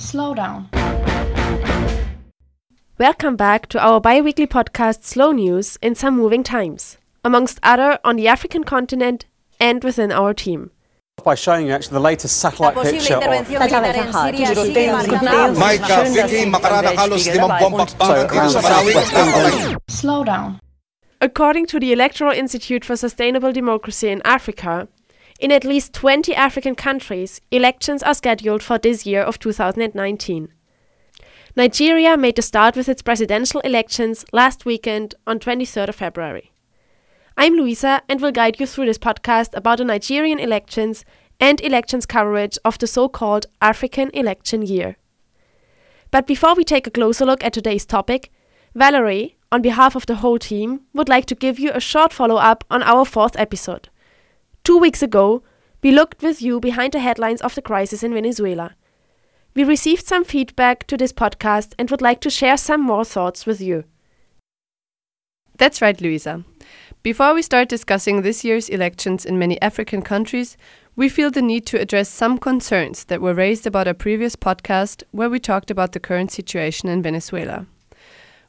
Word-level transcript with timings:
Slow 0.00 0.32
down. 0.32 0.68
Welcome 2.98 3.36
back 3.36 3.66
to 3.68 3.78
our 3.78 4.00
bi 4.00 4.22
weekly 4.22 4.46
podcast 4.46 5.04
Slow 5.04 5.30
News 5.30 5.76
in 5.82 5.94
Some 5.94 6.16
Moving 6.16 6.42
Times, 6.42 6.96
amongst 7.22 7.60
other 7.62 7.98
on 8.02 8.16
the 8.16 8.26
African 8.26 8.64
continent 8.64 9.26
and 9.60 9.84
within 9.84 10.10
our 10.10 10.32
team. 10.32 10.70
by 11.22 11.34
showing 11.34 11.66
you 11.66 11.72
actually 11.72 11.92
the 11.92 12.00
latest 12.00 12.38
satellite 12.38 12.74
picture 12.76 13.16
of 13.16 13.20
Micah, 13.20 13.82
Vicky, 16.08 16.48
makarada 16.48 16.96
halos 16.96 17.28
limang 17.28 17.60
bombak 17.60 17.90
so 17.90 18.26
bang 18.26 18.38
around 18.38 18.50
sa 18.50 18.60
Malawi. 18.62 18.92
southwestern 18.96 19.76
Slow 19.88 20.24
down. 20.24 20.58
According 21.20 21.66
to 21.66 21.78
the 21.78 21.92
Electoral 21.92 22.32
Institute 22.32 22.86
for 22.86 22.96
Sustainable 22.96 23.52
Democracy 23.52 24.08
in 24.08 24.22
Africa, 24.24 24.88
in 25.40 25.50
at 25.50 25.64
least 25.64 25.94
20 25.94 26.34
African 26.34 26.74
countries, 26.74 27.40
elections 27.50 28.02
are 28.02 28.14
scheduled 28.14 28.62
for 28.62 28.78
this 28.78 29.06
year 29.06 29.22
of 29.22 29.38
2019. 29.38 30.52
Nigeria 31.56 32.16
made 32.16 32.38
a 32.38 32.42
start 32.42 32.76
with 32.76 32.88
its 32.88 33.02
presidential 33.02 33.60
elections 33.60 34.24
last 34.32 34.64
weekend 34.64 35.14
on 35.26 35.38
23rd 35.38 35.88
of 35.88 35.96
February. 35.96 36.52
I'm 37.36 37.54
Luisa 37.54 38.02
and 38.08 38.20
will 38.20 38.32
guide 38.32 38.60
you 38.60 38.66
through 38.66 38.86
this 38.86 38.98
podcast 38.98 39.56
about 39.56 39.78
the 39.78 39.84
Nigerian 39.84 40.38
elections 40.38 41.04
and 41.40 41.60
elections 41.62 42.06
coverage 42.06 42.58
of 42.64 42.78
the 42.78 42.86
so 42.86 43.08
called 43.08 43.46
African 43.62 44.10
election 44.10 44.62
year. 44.62 44.96
But 46.10 46.26
before 46.26 46.54
we 46.54 46.64
take 46.64 46.86
a 46.86 46.90
closer 46.90 47.24
look 47.24 47.42
at 47.42 47.54
today's 47.54 47.86
topic, 47.86 48.30
Valerie, 48.74 49.36
on 49.50 49.62
behalf 49.62 49.96
of 49.96 50.06
the 50.06 50.16
whole 50.16 50.38
team, 50.38 50.82
would 50.92 51.08
like 51.08 51.26
to 51.26 51.34
give 51.34 51.58
you 51.58 51.72
a 51.72 51.80
short 51.80 52.12
follow 52.12 52.36
up 52.36 52.62
on 52.70 52.82
our 52.82 53.04
fourth 53.04 53.38
episode. 53.38 53.88
Two 54.70 54.78
weeks 54.78 55.02
ago, 55.02 55.42
we 55.82 55.90
looked 55.90 56.22
with 56.22 56.40
you 56.40 56.60
behind 56.60 56.92
the 56.92 57.00
headlines 57.00 57.40
of 57.40 57.56
the 57.56 57.60
crisis 57.60 58.04
in 58.04 58.14
Venezuela. 58.14 58.76
We 59.52 59.64
received 59.64 60.06
some 60.06 60.22
feedback 60.22 60.86
to 60.86 60.96
this 60.96 61.12
podcast 61.12 61.72
and 61.76 61.90
would 61.90 62.00
like 62.00 62.20
to 62.20 62.30
share 62.30 62.56
some 62.56 62.80
more 62.80 63.04
thoughts 63.04 63.46
with 63.46 63.60
you. 63.60 63.82
That's 65.58 65.82
right, 65.82 66.00
Luisa. 66.00 66.44
Before 67.02 67.34
we 67.34 67.42
start 67.42 67.68
discussing 67.68 68.22
this 68.22 68.44
year's 68.44 68.68
elections 68.68 69.26
in 69.26 69.40
many 69.40 69.60
African 69.60 70.02
countries, 70.02 70.56
we 70.94 71.08
feel 71.08 71.32
the 71.32 71.42
need 71.42 71.66
to 71.66 71.80
address 71.80 72.08
some 72.08 72.38
concerns 72.38 73.06
that 73.06 73.20
were 73.20 73.34
raised 73.34 73.66
about 73.66 73.88
our 73.88 73.94
previous 73.94 74.36
podcast 74.36 75.02
where 75.10 75.28
we 75.28 75.40
talked 75.40 75.72
about 75.72 75.90
the 75.90 75.98
current 75.98 76.30
situation 76.30 76.88
in 76.88 77.02
Venezuela. 77.02 77.66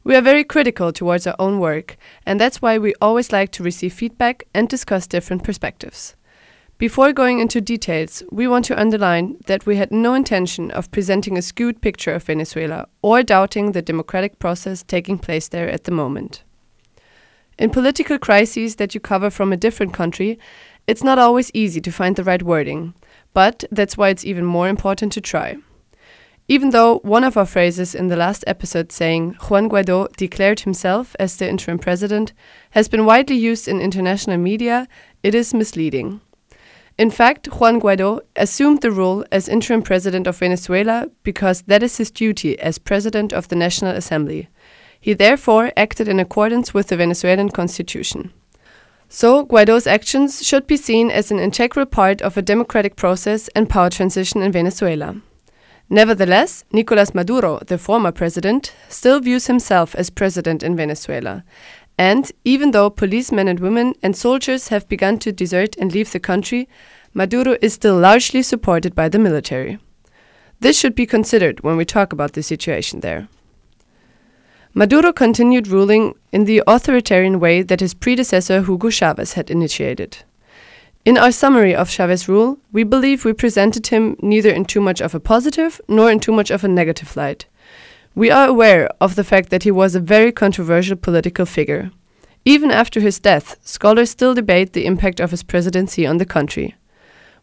We 0.03 0.15
are 0.15 0.21
very 0.21 0.43
critical 0.43 0.91
towards 0.91 1.27
our 1.27 1.35
own 1.37 1.59
work, 1.59 1.95
and 2.25 2.39
that's 2.39 2.59
why 2.59 2.79
we 2.79 2.95
always 2.99 3.31
like 3.31 3.51
to 3.51 3.63
receive 3.63 3.93
feedback 3.93 4.45
and 4.53 4.67
discuss 4.67 5.05
different 5.05 5.43
perspectives. 5.43 6.15
Before 6.79 7.13
going 7.13 7.39
into 7.39 7.61
details, 7.61 8.23
we 8.31 8.47
want 8.47 8.65
to 8.65 8.79
underline 8.79 9.37
that 9.45 9.67
we 9.67 9.75
had 9.75 9.91
no 9.91 10.15
intention 10.15 10.71
of 10.71 10.89
presenting 10.89 11.37
a 11.37 11.41
skewed 11.43 11.81
picture 11.81 12.15
of 12.15 12.23
Venezuela 12.23 12.87
or 13.03 13.21
doubting 13.21 13.73
the 13.73 13.83
democratic 13.83 14.39
process 14.39 14.81
taking 14.81 15.19
place 15.19 15.47
there 15.47 15.69
at 15.69 15.83
the 15.83 15.91
moment. 15.91 16.43
In 17.59 17.69
political 17.69 18.17
crises 18.17 18.77
that 18.77 18.95
you 18.95 18.99
cover 18.99 19.29
from 19.29 19.53
a 19.53 19.57
different 19.57 19.93
country, 19.93 20.39
it's 20.87 21.03
not 21.03 21.19
always 21.19 21.51
easy 21.53 21.79
to 21.81 21.91
find 21.91 22.15
the 22.15 22.23
right 22.23 22.41
wording, 22.41 22.95
but 23.35 23.63
that's 23.69 23.95
why 23.95 24.09
it's 24.09 24.25
even 24.25 24.45
more 24.45 24.67
important 24.67 25.11
to 25.13 25.21
try. 25.21 25.57
Even 26.51 26.71
though 26.71 26.99
one 27.03 27.23
of 27.23 27.37
our 27.37 27.45
phrases 27.45 27.95
in 27.95 28.09
the 28.09 28.17
last 28.17 28.43
episode 28.45 28.91
saying 28.91 29.37
Juan 29.47 29.69
Guaido 29.69 30.13
declared 30.17 30.59
himself 30.59 31.15
as 31.17 31.37
the 31.37 31.47
interim 31.47 31.79
president 31.79 32.33
has 32.71 32.89
been 32.89 33.05
widely 33.05 33.37
used 33.37 33.69
in 33.69 33.79
international 33.79 34.35
media, 34.35 34.89
it 35.23 35.33
is 35.33 35.53
misleading. 35.53 36.19
In 36.97 37.09
fact, 37.09 37.47
Juan 37.47 37.79
Guaido 37.79 38.19
assumed 38.35 38.81
the 38.81 38.91
role 38.91 39.23
as 39.31 39.47
interim 39.47 39.81
president 39.81 40.27
of 40.27 40.39
Venezuela 40.39 41.09
because 41.23 41.61
that 41.67 41.83
is 41.83 41.95
his 41.95 42.11
duty 42.11 42.59
as 42.59 42.77
president 42.77 43.31
of 43.31 43.47
the 43.47 43.55
National 43.55 43.95
Assembly. 43.95 44.49
He 44.99 45.13
therefore 45.13 45.71
acted 45.77 46.09
in 46.09 46.19
accordance 46.19 46.73
with 46.73 46.87
the 46.87 46.97
Venezuelan 46.97 47.51
constitution. 47.51 48.33
So, 49.07 49.45
Guaido's 49.45 49.87
actions 49.87 50.45
should 50.45 50.67
be 50.67 50.75
seen 50.75 51.11
as 51.11 51.31
an 51.31 51.39
integral 51.39 51.85
part 51.85 52.21
of 52.21 52.35
a 52.35 52.41
democratic 52.41 52.97
process 52.97 53.47
and 53.55 53.69
power 53.69 53.89
transition 53.89 54.41
in 54.41 54.51
Venezuela. 54.51 55.21
Nevertheless, 55.93 56.63
Nicolas 56.71 57.13
Maduro, 57.13 57.59
the 57.67 57.77
former 57.77 58.13
president, 58.13 58.73
still 58.87 59.19
views 59.19 59.47
himself 59.47 59.93
as 59.93 60.09
president 60.09 60.63
in 60.63 60.73
Venezuela. 60.73 61.43
And 61.97 62.31
even 62.45 62.71
though 62.71 62.89
policemen 62.89 63.49
and 63.49 63.59
women 63.59 63.95
and 64.01 64.15
soldiers 64.15 64.69
have 64.69 64.87
begun 64.87 65.19
to 65.19 65.33
desert 65.33 65.75
and 65.75 65.91
leave 65.91 66.13
the 66.13 66.19
country, 66.21 66.69
Maduro 67.13 67.57
is 67.61 67.73
still 67.73 67.97
largely 67.97 68.41
supported 68.41 68.95
by 68.95 69.09
the 69.09 69.19
military. 69.19 69.79
This 70.61 70.79
should 70.79 70.95
be 70.95 71.05
considered 71.05 71.59
when 71.59 71.75
we 71.75 71.83
talk 71.83 72.13
about 72.13 72.33
the 72.33 72.41
situation 72.41 73.01
there. 73.01 73.27
Maduro 74.73 75.11
continued 75.11 75.67
ruling 75.67 76.15
in 76.31 76.45
the 76.45 76.63
authoritarian 76.67 77.37
way 77.37 77.63
that 77.63 77.81
his 77.81 77.93
predecessor 77.93 78.61
Hugo 78.61 78.89
Chavez 78.89 79.33
had 79.33 79.51
initiated. 79.51 80.19
In 81.03 81.17
our 81.17 81.31
summary 81.31 81.73
of 81.73 81.89
Chavez's 81.89 82.29
rule, 82.29 82.59
we 82.71 82.83
believe 82.83 83.25
we 83.25 83.33
presented 83.33 83.87
him 83.87 84.15
neither 84.21 84.51
in 84.51 84.65
too 84.65 84.79
much 84.79 85.01
of 85.01 85.15
a 85.15 85.19
positive 85.19 85.81
nor 85.87 86.11
in 86.11 86.19
too 86.19 86.31
much 86.31 86.51
of 86.51 86.63
a 86.63 86.67
negative 86.67 87.17
light. 87.17 87.47
We 88.13 88.29
are 88.29 88.47
aware 88.47 88.87
of 89.01 89.15
the 89.15 89.23
fact 89.23 89.49
that 89.49 89.63
he 89.63 89.71
was 89.71 89.95
a 89.95 89.99
very 89.99 90.31
controversial 90.31 90.95
political 90.95 91.47
figure. 91.47 91.89
Even 92.45 92.69
after 92.69 92.99
his 92.99 93.19
death, 93.19 93.57
scholars 93.63 94.11
still 94.11 94.35
debate 94.35 94.73
the 94.73 94.85
impact 94.85 95.19
of 95.19 95.31
his 95.31 95.41
presidency 95.41 96.05
on 96.05 96.17
the 96.17 96.25
country. 96.25 96.75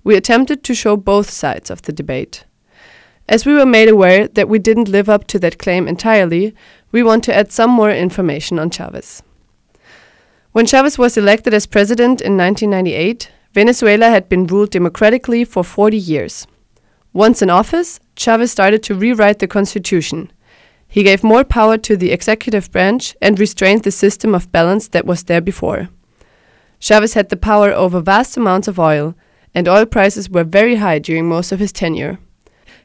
We 0.05 0.15
attempted 0.15 0.63
to 0.63 0.75
show 0.75 0.97
both 0.97 1.29
sides 1.29 1.69
of 1.69 1.83
the 1.83 1.93
debate. 1.93 2.45
As 3.29 3.45
we 3.45 3.55
were 3.55 3.67
made 3.67 3.89
aware 3.89 4.29
that 4.29 4.49
we 4.49 4.61
didn't 4.61 4.89
live 4.89 5.09
up 5.09 5.27
to 5.29 5.39
that 5.41 5.59
claim 5.59 5.89
entirely, 5.89 6.55
we 6.93 7.03
want 7.03 7.25
to 7.25 7.35
add 7.35 7.51
some 7.51 7.71
more 7.71 7.91
information 7.91 8.61
on 8.61 8.71
Chavez. 8.71 9.21
When 10.53 10.65
Chavez 10.65 10.97
was 10.97 11.17
elected 11.17 11.53
as 11.53 11.67
president 11.67 12.21
in 12.21 12.37
1998, 12.37 13.31
Venezuela 13.53 14.09
had 14.09 14.29
been 14.29 14.47
ruled 14.47 14.71
democratically 14.71 15.45
for 15.45 15.65
40 15.65 15.97
years. 15.97 16.47
Once 17.13 17.41
in 17.41 17.51
office, 17.51 17.99
Chavez 18.17 18.53
started 18.53 18.83
to 18.83 18.95
rewrite 18.95 19.39
the 19.39 19.47
constitution. 19.47 20.31
He 20.87 21.03
gave 21.03 21.25
more 21.25 21.45
power 21.45 21.79
to 21.79 21.97
the 21.97 22.13
executive 22.13 22.71
branch 22.71 23.17
and 23.21 23.39
restrained 23.39 23.85
the 23.85 23.91
system 23.91 24.35
of 24.35 24.53
balance 24.53 24.89
that 24.89 25.07
was 25.07 25.25
there 25.25 25.41
before. 25.41 25.89
Chavez 26.79 27.15
had 27.15 27.31
the 27.31 27.37
power 27.37 27.73
over 27.73 28.01
vast 28.01 28.37
amounts 28.37 28.69
of 28.69 28.79
oil, 28.79 29.15
and 29.55 29.67
oil 29.67 29.87
prices 29.87 30.31
were 30.31 30.45
very 30.45 30.77
high 30.77 30.99
during 30.99 31.29
most 31.29 31.51
of 31.51 31.59
his 31.59 31.73
tenure. 31.73 32.19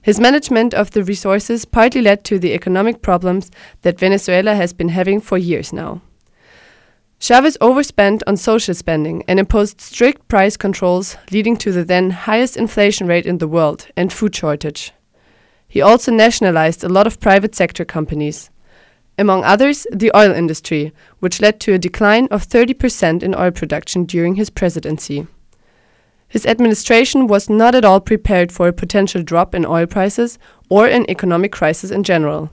His 0.01 0.19
management 0.19 0.73
of 0.73 0.91
the 0.91 1.03
resources 1.03 1.65
partly 1.65 2.01
led 2.01 2.23
to 2.25 2.39
the 2.39 2.53
economic 2.53 3.01
problems 3.01 3.51
that 3.83 3.99
Venezuela 3.99 4.55
has 4.55 4.73
been 4.73 4.89
having 4.89 5.21
for 5.21 5.37
years 5.37 5.71
now. 5.71 6.01
Chavez 7.23 7.57
overspent 7.61 8.21
on 8.27 8.35
social 8.35 8.73
spending 8.73 9.23
and 9.29 9.39
imposed 9.39 9.79
strict 9.79 10.27
price 10.27 10.57
controls, 10.57 11.15
leading 11.31 11.55
to 11.55 11.71
the 11.71 11.85
then 11.85 12.09
highest 12.09 12.57
inflation 12.57 13.07
rate 13.07 13.25
in 13.25 13.37
the 13.37 13.47
world 13.47 13.87
and 13.95 14.11
food 14.11 14.35
shortage. 14.35 14.91
He 15.65 15.81
also 15.81 16.11
nationalized 16.11 16.83
a 16.83 16.89
lot 16.89 17.07
of 17.07 17.21
private 17.21 17.55
sector 17.55 17.85
companies, 17.85 18.49
among 19.17 19.45
others, 19.45 19.87
the 19.89 20.11
oil 20.13 20.33
industry, 20.33 20.91
which 21.19 21.39
led 21.39 21.61
to 21.61 21.71
a 21.71 21.79
decline 21.79 22.27
of 22.29 22.45
30% 22.45 23.23
in 23.23 23.33
oil 23.33 23.51
production 23.51 24.03
during 24.03 24.35
his 24.35 24.49
presidency. 24.49 25.25
His 26.27 26.45
administration 26.45 27.27
was 27.27 27.49
not 27.49 27.73
at 27.73 27.85
all 27.85 28.01
prepared 28.01 28.51
for 28.51 28.67
a 28.67 28.73
potential 28.73 29.23
drop 29.23 29.55
in 29.55 29.65
oil 29.65 29.85
prices 29.85 30.37
or 30.67 30.87
an 30.87 31.09
economic 31.09 31.53
crisis 31.53 31.89
in 31.89 32.03
general. 32.03 32.51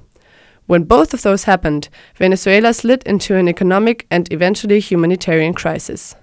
When 0.70 0.84
both 0.84 1.12
of 1.12 1.22
those 1.22 1.50
happened, 1.50 1.88
Venezuela 2.14 2.72
slid 2.72 3.02
into 3.02 3.34
an 3.34 3.48
economic 3.48 4.06
and 4.08 4.32
eventually 4.32 4.78
humanitarian 4.78 5.52
crisis. 5.52 6.14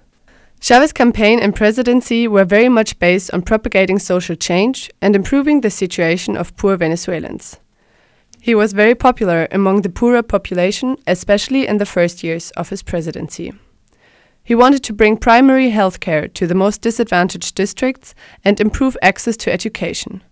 Chavez's 0.58 0.94
campaign 0.94 1.38
and 1.38 1.54
presidency 1.54 2.26
were 2.26 2.46
very 2.46 2.70
much 2.70 2.98
based 2.98 3.30
on 3.34 3.42
propagating 3.42 3.98
social 3.98 4.36
change 4.36 4.90
and 5.02 5.14
improving 5.14 5.60
the 5.60 5.68
situation 5.68 6.34
of 6.34 6.56
poor 6.56 6.78
Venezuelans. 6.78 7.60
He 8.40 8.54
was 8.54 8.72
very 8.72 8.94
popular 8.94 9.48
among 9.50 9.82
the 9.82 9.90
poorer 9.90 10.22
population, 10.22 10.96
especially 11.06 11.66
in 11.66 11.76
the 11.76 11.84
first 11.84 12.24
years 12.24 12.50
of 12.52 12.70
his 12.70 12.82
presidency. 12.82 13.52
He 14.42 14.54
wanted 14.54 14.82
to 14.84 14.94
bring 14.94 15.18
primary 15.18 15.68
health 15.68 16.00
care 16.00 16.26
to 16.26 16.46
the 16.46 16.54
most 16.54 16.80
disadvantaged 16.80 17.54
districts 17.54 18.14
and 18.46 18.58
improve 18.58 18.96
access 19.02 19.36
to 19.36 19.52
education. 19.52 20.22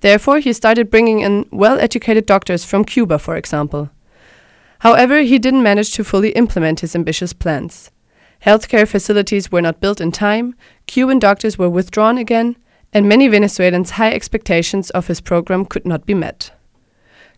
Therefore, 0.00 0.38
he 0.38 0.52
started 0.52 0.90
bringing 0.90 1.20
in 1.20 1.46
well 1.50 1.78
educated 1.78 2.26
doctors 2.26 2.64
from 2.64 2.84
Cuba, 2.84 3.18
for 3.18 3.36
example. 3.36 3.90
However, 4.80 5.20
he 5.20 5.38
didn't 5.38 5.62
manage 5.62 5.92
to 5.92 6.04
fully 6.04 6.30
implement 6.30 6.80
his 6.80 6.94
ambitious 6.94 7.32
plans. 7.32 7.90
Healthcare 8.44 8.88
facilities 8.88 9.52
were 9.52 9.60
not 9.60 9.80
built 9.80 10.00
in 10.00 10.10
time, 10.10 10.54
Cuban 10.86 11.18
doctors 11.18 11.58
were 11.58 11.68
withdrawn 11.68 12.16
again, 12.16 12.56
and 12.92 13.06
many 13.06 13.28
Venezuelans' 13.28 13.90
high 13.92 14.12
expectations 14.12 14.88
of 14.90 15.06
his 15.06 15.20
program 15.20 15.66
could 15.66 15.84
not 15.84 16.06
be 16.06 16.14
met. 16.14 16.50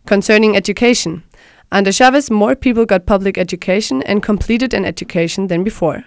Concerning 0.05 0.55
education, 0.55 1.23
under 1.71 1.91
Chavez, 1.91 2.31
more 2.31 2.55
people 2.55 2.85
got 2.85 3.05
public 3.05 3.37
education 3.37 4.01
and 4.03 4.23
completed 4.23 4.73
an 4.73 4.85
education 4.85 5.47
than 5.47 5.63
before. 5.63 6.05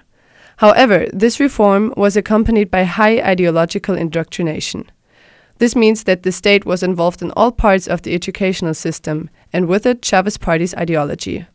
However, 0.58 1.06
this 1.12 1.38
reform 1.38 1.92
was 1.96 2.16
accompanied 2.16 2.70
by 2.70 2.84
high 2.84 3.20
ideological 3.20 3.94
indoctrination. 3.94 4.90
This 5.58 5.74
means 5.74 6.04
that 6.04 6.22
the 6.22 6.32
state 6.32 6.66
was 6.66 6.82
involved 6.82 7.22
in 7.22 7.30
all 7.32 7.50
parts 7.50 7.86
of 7.86 8.02
the 8.02 8.14
educational 8.14 8.74
system, 8.74 9.30
and 9.52 9.66
with 9.66 9.86
it, 9.86 10.02
Chavez 10.02 10.36
Party's 10.36 10.74
ideology. 10.74 11.46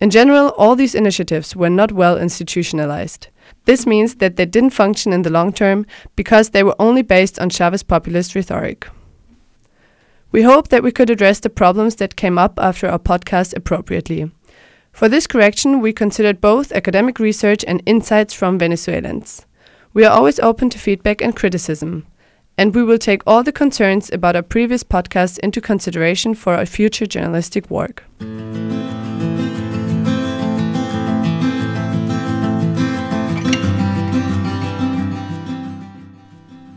In 0.00 0.08
general, 0.08 0.48
all 0.56 0.74
these 0.74 0.94
initiatives 0.94 1.54
were 1.54 1.68
not 1.68 1.92
well 1.92 2.16
institutionalized. 2.16 3.28
This 3.66 3.86
means 3.86 4.14
that 4.16 4.36
they 4.36 4.46
didn't 4.46 4.70
function 4.70 5.12
in 5.12 5.22
the 5.22 5.30
long 5.30 5.52
term 5.52 5.84
because 6.16 6.50
they 6.50 6.62
were 6.62 6.76
only 6.78 7.02
based 7.02 7.38
on 7.38 7.50
Chavez 7.50 7.82
populist 7.82 8.34
rhetoric. 8.34 8.88
We 10.32 10.42
hope 10.42 10.68
that 10.68 10.82
we 10.82 10.92
could 10.92 11.10
address 11.10 11.40
the 11.40 11.50
problems 11.50 11.96
that 11.96 12.16
came 12.16 12.38
up 12.38 12.58
after 12.58 12.88
our 12.88 12.98
podcast 12.98 13.54
appropriately. 13.54 14.30
For 14.92 15.08
this 15.08 15.26
correction, 15.26 15.80
we 15.80 15.92
considered 15.92 16.40
both 16.40 16.72
academic 16.72 17.18
research 17.18 17.64
and 17.66 17.82
insights 17.84 18.32
from 18.32 18.58
Venezuelans. 18.58 19.44
We 19.92 20.04
are 20.04 20.16
always 20.16 20.38
open 20.40 20.70
to 20.70 20.78
feedback 20.78 21.20
and 21.20 21.34
criticism, 21.34 22.06
and 22.60 22.74
we 22.74 22.84
will 22.84 22.98
take 22.98 23.22
all 23.26 23.42
the 23.42 23.50
concerns 23.50 24.10
about 24.12 24.36
our 24.36 24.42
previous 24.42 24.84
podcast 24.84 25.38
into 25.38 25.62
consideration 25.62 26.34
for 26.34 26.52
our 26.56 26.66
future 26.66 27.06
journalistic 27.06 27.70
work. 27.70 28.04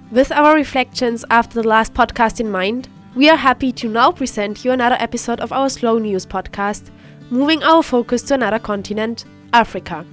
With 0.10 0.32
our 0.32 0.56
reflections 0.56 1.26
after 1.30 1.62
the 1.62 1.68
last 1.68 1.94
podcast 1.94 2.40
in 2.40 2.50
mind, 2.50 2.88
we 3.14 3.30
are 3.30 3.36
happy 3.36 3.74
to 3.74 3.90
now 3.90 4.14
present 4.14 4.64
you 4.64 4.72
another 4.72 4.96
episode 5.02 5.42
of 5.42 5.52
our 5.52 5.68
Slow 5.68 5.98
News 5.98 6.26
podcast, 6.26 6.92
moving 7.30 7.62
our 7.62 7.84
focus 7.84 8.22
to 8.22 8.36
another 8.36 8.60
continent, 8.60 9.26
Africa. 9.52 10.06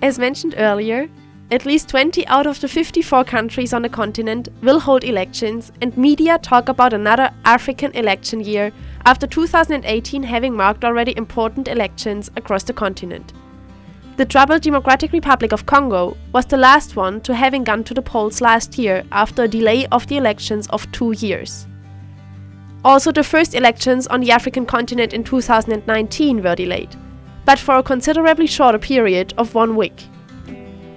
As 0.00 0.18
mentioned 0.18 0.54
earlier, 0.56 1.10
at 1.50 1.66
least 1.66 1.88
20 1.90 2.26
out 2.26 2.46
of 2.46 2.60
the 2.60 2.68
54 2.68 3.24
countries 3.24 3.72
on 3.74 3.82
the 3.82 3.88
continent 3.88 4.48
will 4.62 4.80
hold 4.80 5.04
elections, 5.04 5.70
and 5.82 5.96
media 5.96 6.38
talk 6.38 6.68
about 6.68 6.92
another 6.94 7.30
African 7.44 7.92
election 7.92 8.40
year 8.40 8.72
after 9.04 9.26
2018 9.26 10.22
having 10.22 10.56
marked 10.56 10.84
already 10.84 11.14
important 11.16 11.68
elections 11.68 12.30
across 12.36 12.62
the 12.64 12.72
continent. 12.72 13.34
The 14.16 14.24
troubled 14.24 14.62
Democratic 14.62 15.12
Republic 15.12 15.52
of 15.52 15.66
Congo 15.66 16.16
was 16.32 16.46
the 16.46 16.56
last 16.56 16.96
one 16.96 17.20
to 17.22 17.34
having 17.34 17.64
gone 17.64 17.84
to 17.84 17.94
the 17.94 18.02
polls 18.02 18.40
last 18.40 18.78
year 18.78 19.04
after 19.12 19.42
a 19.42 19.48
delay 19.48 19.86
of 19.86 20.06
the 20.06 20.16
elections 20.16 20.66
of 20.68 20.90
two 20.92 21.12
years. 21.12 21.66
Also, 22.84 23.12
the 23.12 23.24
first 23.24 23.54
elections 23.54 24.06
on 24.06 24.20
the 24.20 24.30
African 24.30 24.64
continent 24.64 25.12
in 25.12 25.24
2019 25.24 26.42
were 26.42 26.54
delayed, 26.54 26.94
but 27.44 27.58
for 27.58 27.76
a 27.76 27.82
considerably 27.82 28.46
shorter 28.46 28.78
period 28.78 29.34
of 29.36 29.54
one 29.54 29.74
week. 29.76 30.08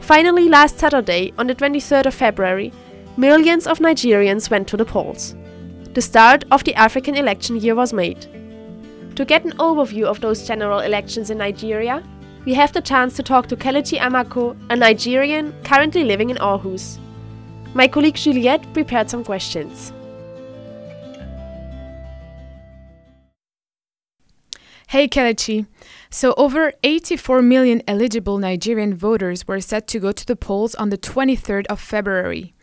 Finally, 0.07 0.47
last 0.47 0.79
Saturday, 0.79 1.33
on 1.37 1.47
the 1.47 1.53
23rd 1.53 2.05
of 2.05 2.13
February, 2.13 2.71
millions 3.17 3.67
of 3.67 3.79
Nigerians 3.79 4.49
went 4.49 4.65
to 4.69 4.77
the 4.77 4.85
polls. 4.85 5.35
The 5.95 6.01
start 6.01 6.45
of 6.49 6.63
the 6.63 6.73
African 6.75 7.13
election 7.15 7.57
year 7.57 7.75
was 7.75 7.91
made. 7.91 8.21
To 9.17 9.25
get 9.25 9.43
an 9.43 9.51
overview 9.57 10.05
of 10.05 10.21
those 10.21 10.47
general 10.47 10.79
elections 10.79 11.29
in 11.29 11.39
Nigeria, 11.39 12.01
we 12.45 12.53
have 12.53 12.71
the 12.71 12.79
chance 12.79 13.17
to 13.17 13.21
talk 13.21 13.47
to 13.47 13.57
Kelechi 13.57 13.99
Amako, 13.99 14.55
a 14.69 14.77
Nigerian 14.77 15.53
currently 15.65 16.05
living 16.05 16.29
in 16.29 16.37
Aarhus. 16.37 16.99
My 17.73 17.89
colleague 17.89 18.15
Juliette 18.15 18.65
prepared 18.73 19.09
some 19.09 19.25
questions. 19.25 19.91
Hey 24.87 25.09
Kelechi. 25.09 25.65
So, 26.09 26.33
over 26.37 26.71
84 26.83 27.41
million 27.41 27.81
eligible 27.87 28.37
Nigerian 28.37 28.95
voters 28.95 29.47
were 29.47 29.59
set 29.59 29.87
to 29.87 29.99
go 29.99 30.11
to 30.11 30.25
the 30.25 30.35
polls 30.35 30.73
on 30.75 30.89
the 30.89 30.97
23rd 30.97 31.65
of 31.67 31.79
February. 31.79 32.53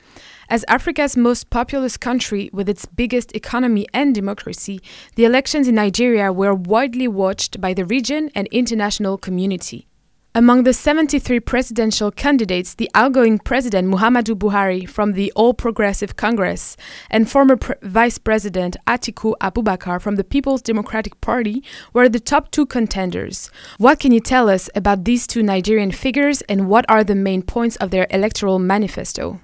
As 0.49 0.65
Africa's 0.69 1.17
most 1.17 1.51
populous 1.51 1.97
country 1.97 2.51
with 2.53 2.69
its 2.69 2.87
biggest 2.87 3.35
economy 3.35 3.87
and 3.95 4.15
democracy, 4.15 4.81
the 5.17 5.25
elections 5.25 5.69
in 5.69 5.75
Nigeria 5.75 6.33
were 6.33 6.55
widely 6.55 7.09
watched 7.09 7.61
by 7.61 7.75
the 7.75 7.85
region 7.85 8.31
and 8.35 8.47
international 8.49 9.17
community. 9.19 9.89
Among 10.37 10.65
the 10.65 10.73
73 10.73 11.39
presidential 11.39 12.11
candidates, 12.11 12.75
the 12.75 12.91
outgoing 12.93 13.39
president 13.39 13.87
Muhammadu 13.89 14.35
Buhari 14.35 14.85
from 14.89 15.13
the 15.13 15.31
All 15.37 15.55
Progressive 15.55 16.17
Congress 16.17 16.77
and 17.09 17.31
former 17.31 17.57
pre- 17.57 17.77
vice 17.83 18.19
president 18.19 18.77
Atiku 18.85 19.35
Abubakar 19.41 20.01
from 20.03 20.17
the 20.17 20.25
People's 20.25 20.61
Democratic 20.61 21.21
Party 21.21 21.63
were 21.93 22.09
the 22.09 22.19
top 22.19 22.51
two 22.51 22.67
contenders. 22.67 23.49
What 23.79 24.01
can 24.01 24.11
you 24.11 24.19
tell 24.19 24.51
us 24.51 24.69
about 24.75 25.05
these 25.05 25.29
two 25.29 25.41
Nigerian 25.45 25.93
figures 25.93 26.41
and 26.49 26.67
what 26.69 26.85
are 26.89 27.05
the 27.05 27.15
main 27.15 27.43
points 27.43 27.77
of 27.77 27.93
their 27.93 28.09
electoral 28.11 28.59
manifesto? 28.59 29.39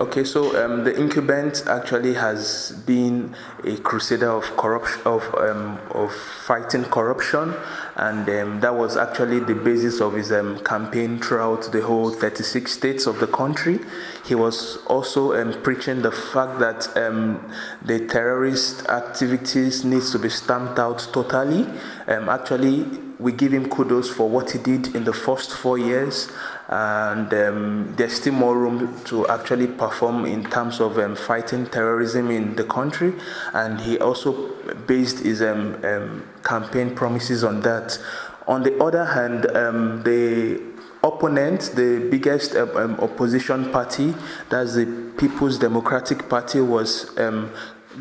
Okay, 0.00 0.22
so 0.22 0.64
um, 0.64 0.84
the 0.84 0.94
incumbent 0.94 1.64
actually 1.66 2.14
has 2.14 2.70
been 2.86 3.34
a 3.64 3.76
crusader 3.78 4.30
of 4.30 4.44
corruption, 4.56 5.02
of 5.04 5.34
um, 5.34 5.76
of 5.90 6.14
fighting 6.14 6.84
corruption, 6.84 7.52
and 7.96 8.28
um, 8.28 8.60
that 8.60 8.72
was 8.72 8.96
actually 8.96 9.40
the 9.40 9.56
basis 9.56 10.00
of 10.00 10.12
his 10.14 10.30
um, 10.30 10.60
campaign 10.60 11.18
throughout 11.18 11.72
the 11.72 11.82
whole 11.82 12.10
36 12.10 12.70
states 12.70 13.08
of 13.08 13.18
the 13.18 13.26
country. 13.26 13.80
He 14.24 14.36
was 14.36 14.76
also 14.86 15.34
um, 15.34 15.60
preaching 15.64 16.02
the 16.02 16.12
fact 16.12 16.60
that 16.60 16.96
um, 16.96 17.52
the 17.82 18.06
terrorist 18.06 18.86
activities 18.86 19.84
needs 19.84 20.12
to 20.12 20.20
be 20.20 20.28
stamped 20.28 20.78
out 20.78 21.08
totally. 21.12 21.66
actually, 22.06 22.84
we 23.18 23.32
give 23.32 23.52
him 23.52 23.68
kudos 23.68 24.08
for 24.08 24.28
what 24.28 24.52
he 24.52 24.58
did 24.60 24.94
in 24.94 25.02
the 25.02 25.12
first 25.12 25.52
four 25.52 25.76
years 25.76 26.30
and 26.68 27.32
um, 27.32 27.94
there's 27.96 28.12
still 28.14 28.34
more 28.34 28.56
room 28.56 29.02
to 29.04 29.26
actually 29.28 29.66
perform 29.66 30.26
in 30.26 30.44
terms 30.44 30.80
of 30.80 30.98
um, 30.98 31.16
fighting 31.16 31.66
terrorism 31.66 32.30
in 32.30 32.56
the 32.56 32.64
country. 32.64 33.14
And 33.54 33.80
he 33.80 33.98
also 33.98 34.52
based 34.86 35.20
his 35.20 35.40
um, 35.40 35.82
um 35.84 36.28
campaign 36.44 36.94
promises 36.94 37.42
on 37.42 37.60
that. 37.62 37.98
On 38.46 38.62
the 38.62 38.82
other 38.82 39.04
hand, 39.04 39.46
um, 39.56 40.02
the 40.02 40.60
opponent, 41.02 41.72
the 41.74 42.06
biggest 42.10 42.54
um, 42.56 42.96
opposition 43.00 43.70
party, 43.70 44.14
that's 44.50 44.74
the 44.74 45.12
People's 45.16 45.58
Democratic 45.58 46.28
Party, 46.28 46.60
was 46.60 47.16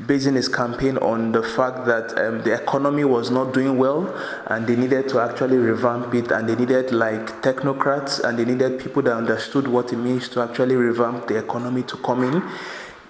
basing 0.06 0.36
his 0.36 0.48
campaign 0.48 0.98
on 0.98 1.32
the 1.32 1.42
fact 1.42 1.86
that 1.86 2.18
um, 2.20 2.42
the 2.44 2.54
economy 2.54 3.04
was 3.04 3.32
not 3.32 3.54
doing 3.54 3.78
well 3.78 4.14
and 4.48 4.68
they 4.68 4.76
needed 4.76 5.10
to 5.10 5.20
actually 5.20 5.58
revamp 5.58 6.14
it 6.14 6.32
and 6.32 6.48
they 6.48 6.56
needed 6.56 6.92
like 6.92 7.42
technocrats 7.42 8.24
and 8.24 8.38
they 8.38 8.46
needed 8.46 8.80
people 8.80 9.02
that 9.02 9.16
understood 9.16 9.68
what 9.68 9.92
it 9.92 9.98
means 9.98 10.30
to 10.30 10.42
actually 10.42 10.76
revamp 10.76 11.28
the 11.28 11.38
economy 11.38 11.82
to 11.84 11.98
come 11.98 12.24
in 12.24 12.44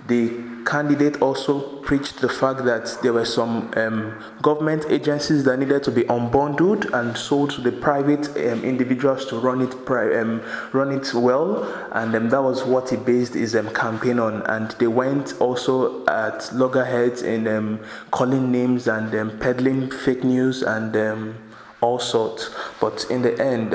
the 0.07 0.43
candidate 0.65 1.21
also 1.21 1.77
preached 1.81 2.19
the 2.19 2.27
fact 2.27 2.65
that 2.65 2.97
there 3.01 3.13
were 3.13 3.25
some 3.25 3.71
um, 3.77 4.21
government 4.41 4.85
agencies 4.89 5.45
that 5.45 5.57
needed 5.57 5.81
to 5.83 5.91
be 5.91 6.03
unbundled 6.03 6.91
and 6.93 7.17
sold 7.17 7.49
to 7.51 7.61
the 7.61 7.71
private 7.71 8.27
um, 8.29 8.63
individuals 8.63 9.25
to 9.25 9.37
run 9.37 9.61
it 9.61 9.73
um, 9.89 10.41
run 10.73 10.91
it 10.91 11.13
well, 11.13 11.63
and 11.93 12.13
um, 12.13 12.29
that 12.29 12.41
was 12.41 12.65
what 12.65 12.89
he 12.89 12.97
based 12.97 13.33
his 13.33 13.55
um, 13.55 13.73
campaign 13.73 14.19
on. 14.19 14.41
And 14.43 14.71
they 14.71 14.87
went 14.87 15.39
also 15.39 16.05
at 16.05 16.53
loggerheads 16.53 17.21
in 17.21 17.47
um, 17.47 17.79
calling 18.11 18.51
names 18.51 18.87
and 18.87 19.39
peddling 19.39 19.89
fake 19.89 20.23
news 20.23 20.63
and 20.63 21.35
all 21.79 21.99
sorts. 21.99 22.49
But 22.81 23.05
in 23.09 23.21
the 23.21 23.39
end, 23.41 23.71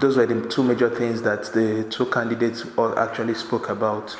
those 0.00 0.16
were 0.16 0.26
the 0.26 0.46
two 0.48 0.62
major 0.62 0.90
things 0.90 1.22
that 1.22 1.44
the 1.52 1.86
two 1.88 2.06
candidates 2.06 2.66
all 2.76 2.98
actually 2.98 3.34
spoke 3.34 3.68
about. 3.68 4.16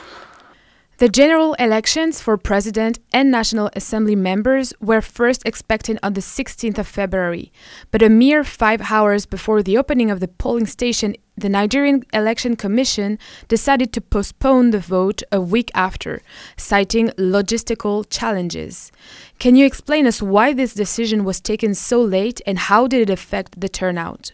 The 1.03 1.09
general 1.09 1.55
elections 1.55 2.21
for 2.21 2.37
president 2.37 3.01
and 3.13 3.29
National 3.29 3.71
Assembly 3.75 4.15
members 4.15 4.73
were 4.79 5.01
first 5.01 5.43
expected 5.45 5.99
on 6.01 6.13
the 6.13 6.21
16th 6.21 6.79
of 6.79 6.87
February, 6.87 7.51
but 7.91 8.03
a 8.03 8.09
mere 8.09 8.45
five 8.45 8.89
hours 8.89 9.27
before 9.27 9.65
the 9.65 9.77
opening 9.77 10.13
of 10.13 10.21
the 10.21 10.29
polling 10.29 10.67
station, 10.67 11.17
the 11.37 11.49
Nigerian 11.49 12.05
Election 12.13 12.55
Commission 12.55 13.19
decided 13.49 13.93
to 13.95 14.01
postpone 14.01 14.71
the 14.71 14.79
vote 14.79 15.25
a 15.33 15.41
week 15.41 15.73
after, 15.75 16.23
citing 16.57 17.09
logistical 17.19 18.07
challenges. 18.09 18.93
Can 19.41 19.57
you 19.57 19.67
explain 19.67 20.07
us 20.07 20.23
why 20.23 20.53
this 20.53 20.73
decision 20.73 21.25
was 21.25 21.41
taken 21.41 21.75
so 21.75 22.01
late 22.01 22.41
and 22.47 22.61
how 22.71 22.87
did 22.87 23.11
it 23.11 23.13
affect 23.13 23.61
the 23.61 23.69
turnout? 23.69 24.31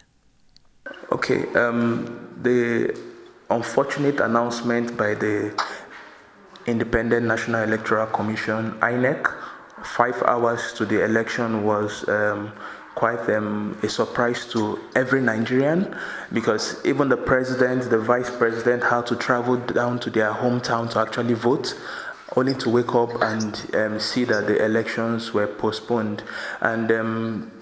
Okay, 1.13 1.47
um, 1.55 2.37
the 2.43 2.95
unfortunate 3.49 4.21
announcement 4.21 4.99
by 4.99 5.15
the 5.15 5.55
Independent 6.69 7.27
National 7.27 7.63
Electoral 7.63 8.07
Commission, 8.07 8.73
INEC, 8.81 9.35
five 9.83 10.23
hours 10.25 10.73
to 10.75 10.85
the 10.85 11.05
election 11.05 11.65
was 11.65 12.09
um, 12.09 12.53
quite 12.95 13.21
um, 13.31 13.79
a 13.83 13.89
surprise 13.89 14.45
to 14.47 14.79
every 14.95 15.23
Nigerian 15.23 15.97
because 16.33 16.85
even 16.85 17.09
the 17.09 17.17
president, 17.17 17.89
the 17.89 17.99
vice 17.99 18.29
president 18.29 18.83
had 18.83 19.07
to 19.07 19.17
travel 19.17 19.57
down 19.57 19.99
to 20.01 20.11
their 20.11 20.33
hometown 20.33 20.91
to 20.91 20.99
actually 20.99 21.35
vote 21.35 21.79
only 22.37 22.55
to 22.55 22.69
wake 22.69 22.95
up 22.95 23.11
and 23.23 23.71
um, 23.75 23.99
see 23.99 24.25
that 24.25 24.47
the 24.47 24.63
elections 24.65 25.33
were 25.33 25.47
postponed. 25.47 26.23
And 26.61 26.91
um, 26.93 27.53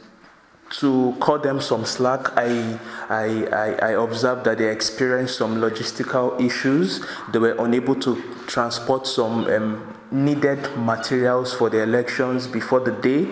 to 0.70 1.16
cut 1.20 1.42
them 1.42 1.60
some 1.60 1.84
slack, 1.84 2.36
I, 2.36 2.78
I, 3.08 3.46
I, 3.52 3.72
I, 3.82 3.90
observed 4.02 4.44
that 4.44 4.58
they 4.58 4.68
experienced 4.68 5.38
some 5.38 5.56
logistical 5.56 6.40
issues. 6.40 7.04
They 7.32 7.38
were 7.38 7.54
unable 7.58 7.94
to 7.96 8.20
transport 8.46 9.06
some 9.06 9.46
um, 9.46 9.96
needed 10.10 10.76
materials 10.76 11.52
for 11.52 11.68
the 11.70 11.82
elections 11.82 12.46
before 12.46 12.80
the 12.80 12.92
day. 12.92 13.26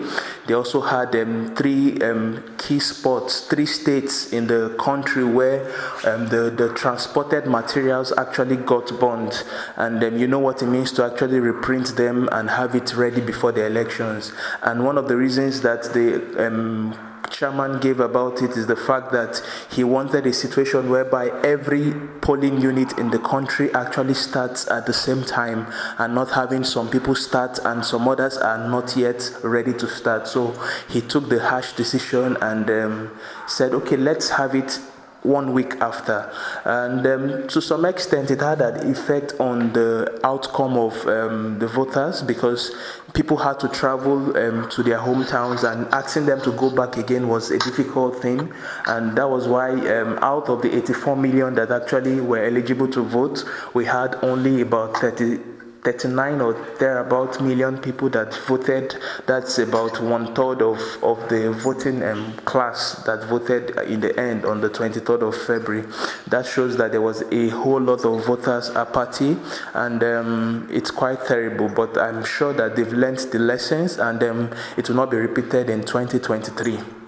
They 0.47 0.53
also 0.53 0.81
had 0.81 1.15
um, 1.15 1.55
three 1.55 1.99
um, 2.01 2.43
key 2.57 2.79
spots, 2.79 3.41
three 3.47 3.65
states 3.65 4.31
in 4.33 4.47
the 4.47 4.75
country 4.79 5.23
where 5.23 5.65
um, 6.05 6.27
the, 6.27 6.53
the 6.55 6.73
transported 6.73 7.47
materials 7.47 8.13
actually 8.17 8.57
got 8.57 8.97
burned. 8.99 9.43
And 9.77 10.03
um, 10.03 10.17
you 10.17 10.27
know 10.27 10.39
what 10.39 10.61
it 10.61 10.67
means 10.67 10.91
to 10.93 11.05
actually 11.05 11.39
reprint 11.39 11.95
them 11.95 12.29
and 12.31 12.49
have 12.49 12.75
it 12.75 12.95
ready 12.95 13.21
before 13.21 13.51
the 13.51 13.65
elections. 13.65 14.33
And 14.61 14.83
one 14.83 14.97
of 14.97 15.07
the 15.07 15.15
reasons 15.17 15.61
that 15.61 15.93
they 15.93 16.15
um, 16.43 16.97
chairman 17.31 17.79
gave 17.79 17.99
about 17.99 18.41
it 18.41 18.51
is 18.51 18.67
the 18.67 18.75
fact 18.75 19.11
that 19.11 19.41
he 19.71 19.83
wanted 19.83 20.25
a 20.25 20.33
situation 20.33 20.89
whereby 20.89 21.29
every 21.43 21.93
polling 22.21 22.59
unit 22.61 22.97
in 22.97 23.09
the 23.09 23.19
country 23.19 23.73
actually 23.73 24.13
starts 24.13 24.67
at 24.69 24.85
the 24.85 24.93
same 24.93 25.23
time 25.23 25.71
and 25.97 26.15
not 26.15 26.31
having 26.31 26.63
some 26.63 26.89
people 26.89 27.15
start 27.15 27.59
and 27.65 27.85
some 27.85 28.07
others 28.07 28.37
are 28.37 28.69
not 28.69 28.95
yet 28.95 29.31
ready 29.43 29.73
to 29.73 29.87
start. 29.87 30.27
So 30.27 30.59
he 30.89 31.01
took 31.01 31.29
the 31.29 31.39
harsh 31.39 31.73
decision 31.73 32.37
and 32.41 32.69
um, 32.69 33.19
said, 33.47 33.73
okay, 33.73 33.97
let's 33.97 34.29
have 34.29 34.55
it 34.55 34.79
one 35.25 35.53
week 35.53 35.75
after. 35.81 36.31
And 36.63 37.05
um, 37.05 37.47
to 37.47 37.61
some 37.61 37.85
extent, 37.85 38.31
it 38.31 38.39
had 38.41 38.61
an 38.61 38.89
effect 38.91 39.33
on 39.39 39.73
the 39.73 40.19
outcome 40.23 40.77
of 40.77 40.93
um, 41.07 41.59
the 41.59 41.67
voters 41.67 42.21
because 42.21 42.73
people 43.13 43.37
had 43.37 43.59
to 43.61 43.67
travel 43.69 44.37
um, 44.37 44.69
to 44.69 44.83
their 44.83 44.99
hometowns 44.99 45.69
and 45.69 45.87
asking 45.93 46.25
them 46.25 46.41
to 46.41 46.51
go 46.51 46.69
back 46.69 46.97
again 46.97 47.27
was 47.27 47.51
a 47.51 47.59
difficult 47.59 48.21
thing. 48.21 48.51
And 48.87 49.17
that 49.17 49.29
was 49.29 49.47
why, 49.47 49.71
um, 49.71 50.19
out 50.21 50.49
of 50.49 50.61
the 50.61 50.75
84 50.75 51.15
million 51.15 51.55
that 51.55 51.71
actually 51.71 52.21
were 52.21 52.43
eligible 52.43 52.87
to 52.89 53.01
vote, 53.01 53.43
we 53.73 53.85
had 53.85 54.15
only 54.23 54.61
about 54.61 54.97
30 54.97 55.54
39 55.85 56.41
or 56.41 56.53
thereabout 56.79 57.39
million 57.41 57.77
people 57.77 58.09
that 58.09 58.33
voted. 58.47 58.95
That's 59.27 59.59
about 59.59 60.01
one 60.01 60.33
third 60.33 60.61
of, 60.61 60.79
of 61.03 61.29
the 61.29 61.51
voting 61.51 62.03
um, 62.03 62.33
class 62.37 63.03
that 63.05 63.25
voted 63.25 63.77
in 63.87 63.99
the 63.99 64.19
end 64.19 64.45
on 64.45 64.61
the 64.61 64.69
23rd 64.69 65.21
of 65.21 65.35
February. 65.35 65.87
That 66.27 66.47
shows 66.47 66.75
that 66.77 66.91
there 66.91 67.01
was 67.01 67.21
a 67.31 67.49
whole 67.49 67.79
lot 67.79 68.03
of 68.03 68.25
voters 68.25 68.71
apathy, 68.71 69.37
and 69.73 70.03
um, 70.03 70.67
it's 70.71 70.89
quite 70.91 71.23
terrible. 71.25 71.69
But 71.69 71.97
I'm 71.97 72.25
sure 72.25 72.51
that 72.53 72.75
they've 72.75 72.91
learned 72.91 73.19
the 73.19 73.39
lessons, 73.39 73.99
and 73.99 74.21
um, 74.23 74.49
it 74.77 74.89
will 74.89 74.95
not 74.95 75.11
be 75.11 75.17
repeated 75.17 75.69
in 75.69 75.81
2023. 75.81 77.04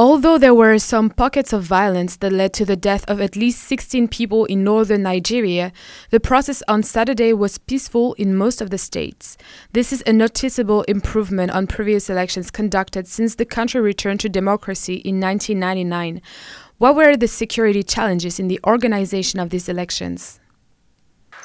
Although 0.00 0.38
there 0.38 0.54
were 0.54 0.78
some 0.78 1.10
pockets 1.10 1.52
of 1.52 1.62
violence 1.62 2.16
that 2.16 2.32
led 2.32 2.54
to 2.54 2.64
the 2.64 2.74
death 2.74 3.04
of 3.06 3.20
at 3.20 3.36
least 3.36 3.62
16 3.64 4.08
people 4.08 4.46
in 4.46 4.64
northern 4.64 5.02
Nigeria, 5.02 5.72
the 6.08 6.18
process 6.18 6.62
on 6.66 6.82
Saturday 6.82 7.34
was 7.34 7.58
peaceful 7.58 8.14
in 8.14 8.34
most 8.34 8.62
of 8.62 8.70
the 8.70 8.78
states. 8.78 9.36
This 9.74 9.92
is 9.92 10.02
a 10.06 10.14
noticeable 10.14 10.84
improvement 10.84 11.50
on 11.50 11.66
previous 11.66 12.08
elections 12.08 12.50
conducted 12.50 13.08
since 13.08 13.34
the 13.34 13.44
country 13.44 13.82
returned 13.82 14.20
to 14.20 14.30
democracy 14.30 14.94
in 14.94 15.20
1999. 15.20 16.22
What 16.78 16.96
were 16.96 17.14
the 17.14 17.28
security 17.28 17.82
challenges 17.82 18.40
in 18.40 18.48
the 18.48 18.60
organization 18.66 19.38
of 19.38 19.50
these 19.50 19.68
elections? 19.68 20.39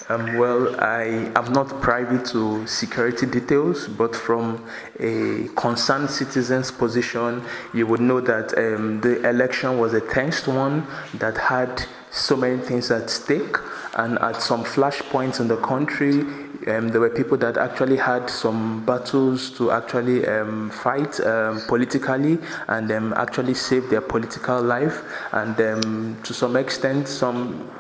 Um, 0.07 0.37
well, 0.37 0.79
I 0.79 1.31
am 1.35 1.51
not 1.51 1.81
privy 1.81 2.23
to 2.25 2.67
security 2.67 3.25
details, 3.25 3.87
but 3.87 4.15
from 4.15 4.63
a 4.99 5.47
concerned 5.55 6.11
citizen's 6.11 6.69
position, 6.69 7.41
you 7.73 7.87
would 7.87 8.01
know 8.01 8.21
that 8.21 8.55
um, 8.55 9.01
the 9.01 9.27
election 9.27 9.79
was 9.79 9.95
a 9.95 10.01
tense 10.01 10.45
one 10.45 10.85
that 11.15 11.35
had 11.37 11.83
so 12.11 12.37
many 12.37 12.61
things 12.61 12.91
at 12.91 13.09
stake. 13.09 13.57
And 13.95 14.19
at 14.19 14.43
some 14.43 14.63
flashpoints 14.63 15.39
in 15.39 15.47
the 15.47 15.57
country, 15.57 16.19
um, 16.67 16.89
there 16.89 16.99
were 16.99 17.09
people 17.09 17.37
that 17.37 17.57
actually 17.57 17.97
had 17.97 18.29
some 18.29 18.85
battles 18.85 19.49
to 19.57 19.71
actually 19.71 20.27
um, 20.27 20.69
fight 20.69 21.19
um, 21.21 21.61
politically 21.67 22.37
and 22.67 22.91
um, 22.91 23.13
actually 23.17 23.55
save 23.55 23.89
their 23.89 24.01
political 24.01 24.61
life. 24.61 25.01
And 25.31 25.59
um, 25.61 26.17
to 26.23 26.33
some 26.33 26.57
extent, 26.57 27.07
some 27.07 27.71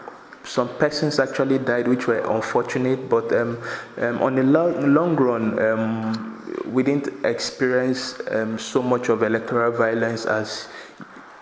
some 0.45 0.69
persons 0.77 1.19
actually 1.19 1.59
died, 1.59 1.87
which 1.87 2.07
were 2.07 2.19
unfortunate. 2.19 3.09
But 3.09 3.33
um, 3.33 3.61
um, 3.97 4.21
on 4.21 4.35
the 4.35 4.43
long, 4.43 4.93
long 4.93 5.15
run, 5.15 5.59
um, 5.59 6.63
we 6.67 6.83
didn't 6.83 7.25
experience 7.25 8.19
um, 8.31 8.57
so 8.59 8.81
much 8.81 9.09
of 9.09 9.23
electoral 9.23 9.71
violence 9.71 10.25
as 10.25 10.67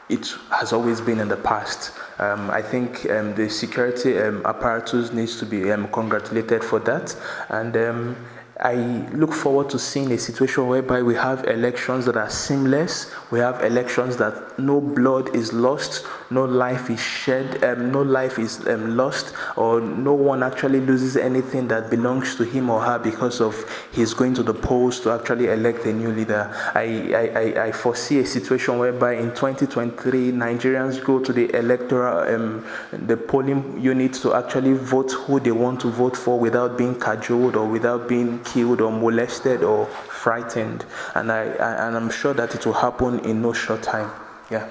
it 0.10 0.34
has 0.52 0.74
always 0.74 1.02
been 1.02 1.20
in 1.20 1.28
the 1.28 1.38
past. 1.38 1.92
Um, 2.20 2.50
I 2.50 2.62
think 2.62 3.10
um, 3.10 3.34
the 3.36 3.50
security 3.50 4.18
apparatus 4.18 5.12
needs 5.12 5.40
to 5.40 5.46
be 5.46 5.62
congratulated 5.92 6.64
for 6.64 6.80
that, 6.80 7.16
and 7.50 8.16
I 8.60 8.76
look 9.14 9.34
forward 9.34 9.70
to 9.72 9.80
seeing 9.80 10.12
a 10.12 10.18
situation 10.18 10.68
whereby 10.68 11.02
we 11.02 11.16
have 11.16 11.46
elections 11.48 12.06
that 12.06 12.16
are 12.16 12.30
seamless, 12.30 13.12
we 13.32 13.40
have 13.40 13.64
elections 13.64 14.16
that 14.18 14.58
no 14.60 14.80
blood 14.80 15.36
is 15.36 15.52
lost, 15.52 16.06
no 16.34 16.46
life 16.46 16.90
is 16.90 17.00
shed, 17.00 17.63
um, 17.63 17.92
no 17.92 18.02
life 18.02 18.40
is 18.40 18.66
um, 18.68 18.98
lost, 18.98 19.34
or 19.56 19.80
no 19.80 20.13
one 20.13 20.44
actually 20.44 20.82
loses 20.82 21.16
anything 21.16 21.68
that 21.68 21.90
belongs 21.90 22.36
to 22.36 22.44
him 22.44 22.70
or 22.70 22.82
her 22.82 22.98
because 23.00 23.40
of 23.40 23.56
his 23.92 24.13
going 24.13 24.34
to 24.34 24.44
the 24.44 24.54
polls 24.54 25.00
to 25.02 25.12
actually 25.12 25.48
elect 25.48 25.86
a 25.86 25.94
new 25.94 26.12
leader. 26.12 26.52
I, 26.74 27.13
I, 27.13 27.66
I 27.68 27.72
foresee 27.72 28.20
a 28.20 28.25
situation 28.25 28.80
whereby 28.80 29.13
in 29.13 29.30
2023, 29.30 30.32
Nigerians 30.32 31.04
go 31.04 31.20
to 31.20 31.32
the 31.32 31.56
electoral, 31.56 32.34
um, 32.34 32.66
the 32.92 33.18
polling 33.18 33.80
units 33.80 34.22
to 34.22 34.34
actually 34.34 34.74
vote 34.74 35.12
who 35.12 35.40
they 35.40 35.52
want 35.52 35.82
to 35.82 35.90
vote 35.90 36.18
for 36.18 36.40
without 36.40 36.78
being 36.78 37.00
cajoled 37.00 37.56
or 37.56 37.68
without 37.68 38.08
being 38.08 38.44
killed 38.44 38.82
or 38.82 38.92
molested 38.92 39.63
or 39.63 39.86
frightened. 39.86 40.86
And, 41.16 41.32
I, 41.32 41.44
I, 41.44 41.88
and 41.88 41.96
I'm 41.96 42.10
sure 42.10 42.34
that 42.34 42.56
it 42.56 42.66
will 42.66 42.74
happen 42.74 43.20
in 43.20 43.42
no 43.42 43.54
short 43.54 43.84
time. 43.84 44.12
Yeah. 44.50 44.70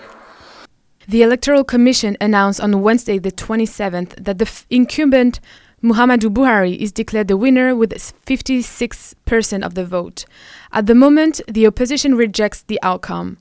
The 1.09 1.23
Electoral 1.23 1.65
Commission 1.65 2.17
announced 2.21 2.61
on 2.61 2.81
Wednesday, 2.81 3.19
the 3.19 3.33
27th, 3.33 4.15
that 4.25 4.39
the 4.39 4.45
f- 4.47 4.67
incumbent 4.71 5.41
Muhammadu 5.83 6.33
Buhari 6.33 6.77
is 6.77 6.93
declared 6.93 7.27
the 7.27 7.37
winner 7.37 7.75
with 7.75 7.93
56% 7.93 9.67
of 9.67 9.75
the 9.75 9.85
vote. 9.85 10.25
At 10.73 10.87
the 10.87 10.95
moment, 10.95 11.41
the 11.49 11.67
opposition 11.67 12.15
rejects 12.15 12.63
the 12.63 12.79
outcome. 12.83 13.39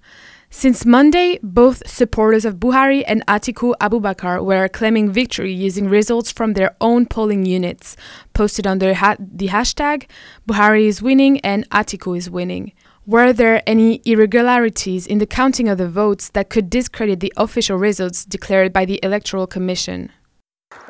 Since 0.49 0.85
Monday, 0.85 1.39
both 1.43 1.87
supporters 1.87 2.43
of 2.43 2.55
Buhari 2.55 3.03
and 3.07 3.25
Atiku 3.27 3.73
Abubakar 3.79 4.43
were 4.43 4.67
claiming 4.67 5.11
victory 5.11 5.53
using 5.53 5.87
results 5.87 6.31
from 6.31 6.53
their 6.53 6.75
own 6.81 7.05
polling 7.05 7.45
units, 7.45 7.95
posted 8.33 8.65
under 8.65 8.95
ha- 8.95 9.15
the 9.19 9.47
hashtag 9.49 10.07
Buhari 10.49 10.87
is 10.87 11.01
winning 11.01 11.39
and 11.41 11.69
Atiku 11.69 12.17
is 12.17 12.29
winning. 12.29 12.73
Were 13.07 13.33
there 13.33 13.63
any 13.65 13.99
irregularities 14.05 15.07
in 15.07 15.17
the 15.17 15.25
counting 15.25 15.67
of 15.67 15.79
the 15.79 15.89
votes 15.89 16.29
that 16.29 16.51
could 16.51 16.69
discredit 16.69 17.19
the 17.19 17.33
official 17.35 17.77
results 17.77 18.23
declared 18.23 18.71
by 18.71 18.85
the 18.85 18.99
Electoral 19.01 19.47
Commission? 19.47 20.11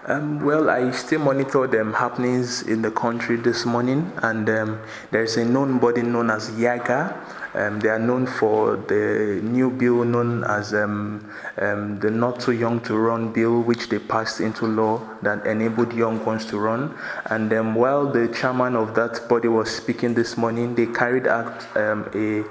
Um, 0.07 0.43
well, 0.43 0.69
I 0.69 0.91
still 0.91 1.21
monitor 1.21 1.67
the 1.67 1.85
happenings 1.93 2.63
in 2.63 2.81
the 2.81 2.91
country 2.91 3.37
this 3.37 3.65
morning, 3.65 4.11
and 4.23 4.49
um, 4.49 4.81
there's 5.11 5.37
a 5.37 5.45
known 5.45 5.79
body 5.79 6.01
known 6.01 6.29
as 6.29 6.49
YIAGA 6.51 7.40
um, 7.53 7.79
they 7.79 7.89
are 7.89 8.00
known 8.00 8.25
for 8.25 8.77
the 8.77 9.41
new 9.43 9.70
bill 9.70 10.03
known 10.03 10.43
as 10.46 10.74
um, 10.74 11.29
um, 11.58 12.00
the 12.00 12.10
Not 12.10 12.39
Too 12.39 12.53
Young 12.53 12.79
to 12.81 12.98
Run 12.98 13.34
bill, 13.34 13.62
which 13.62 13.89
they 13.89 14.00
passed 14.00 14.39
into 14.39 14.65
law 14.65 15.01
that 15.22 15.46
enabled 15.46 15.93
young 15.93 16.24
ones 16.25 16.46
to 16.48 16.58
run. 16.60 16.96
And 17.25 17.51
um, 17.53 17.75
while 17.75 18.12
the 18.12 18.27
chairman 18.29 18.75
of 18.75 18.96
that 18.96 19.27
body 19.27 19.48
was 19.48 19.70
speaking 19.70 20.13
this 20.13 20.38
morning, 20.38 20.75
they 20.75 20.86
carried 20.86 21.27
out 21.27 21.65
um, 21.75 22.10
a, 22.13 22.43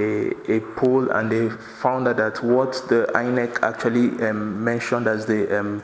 a, 0.00 0.56
a, 0.56 0.60
poll 0.76 1.10
and 1.10 1.30
they 1.30 1.50
found 1.80 2.06
out 2.08 2.16
that 2.18 2.42
what 2.42 2.72
the 2.88 3.10
INEC 3.14 3.62
actually 3.62 4.22
um, 4.26 4.62
mentioned 4.62 5.06
as 5.06 5.26
the 5.26 5.82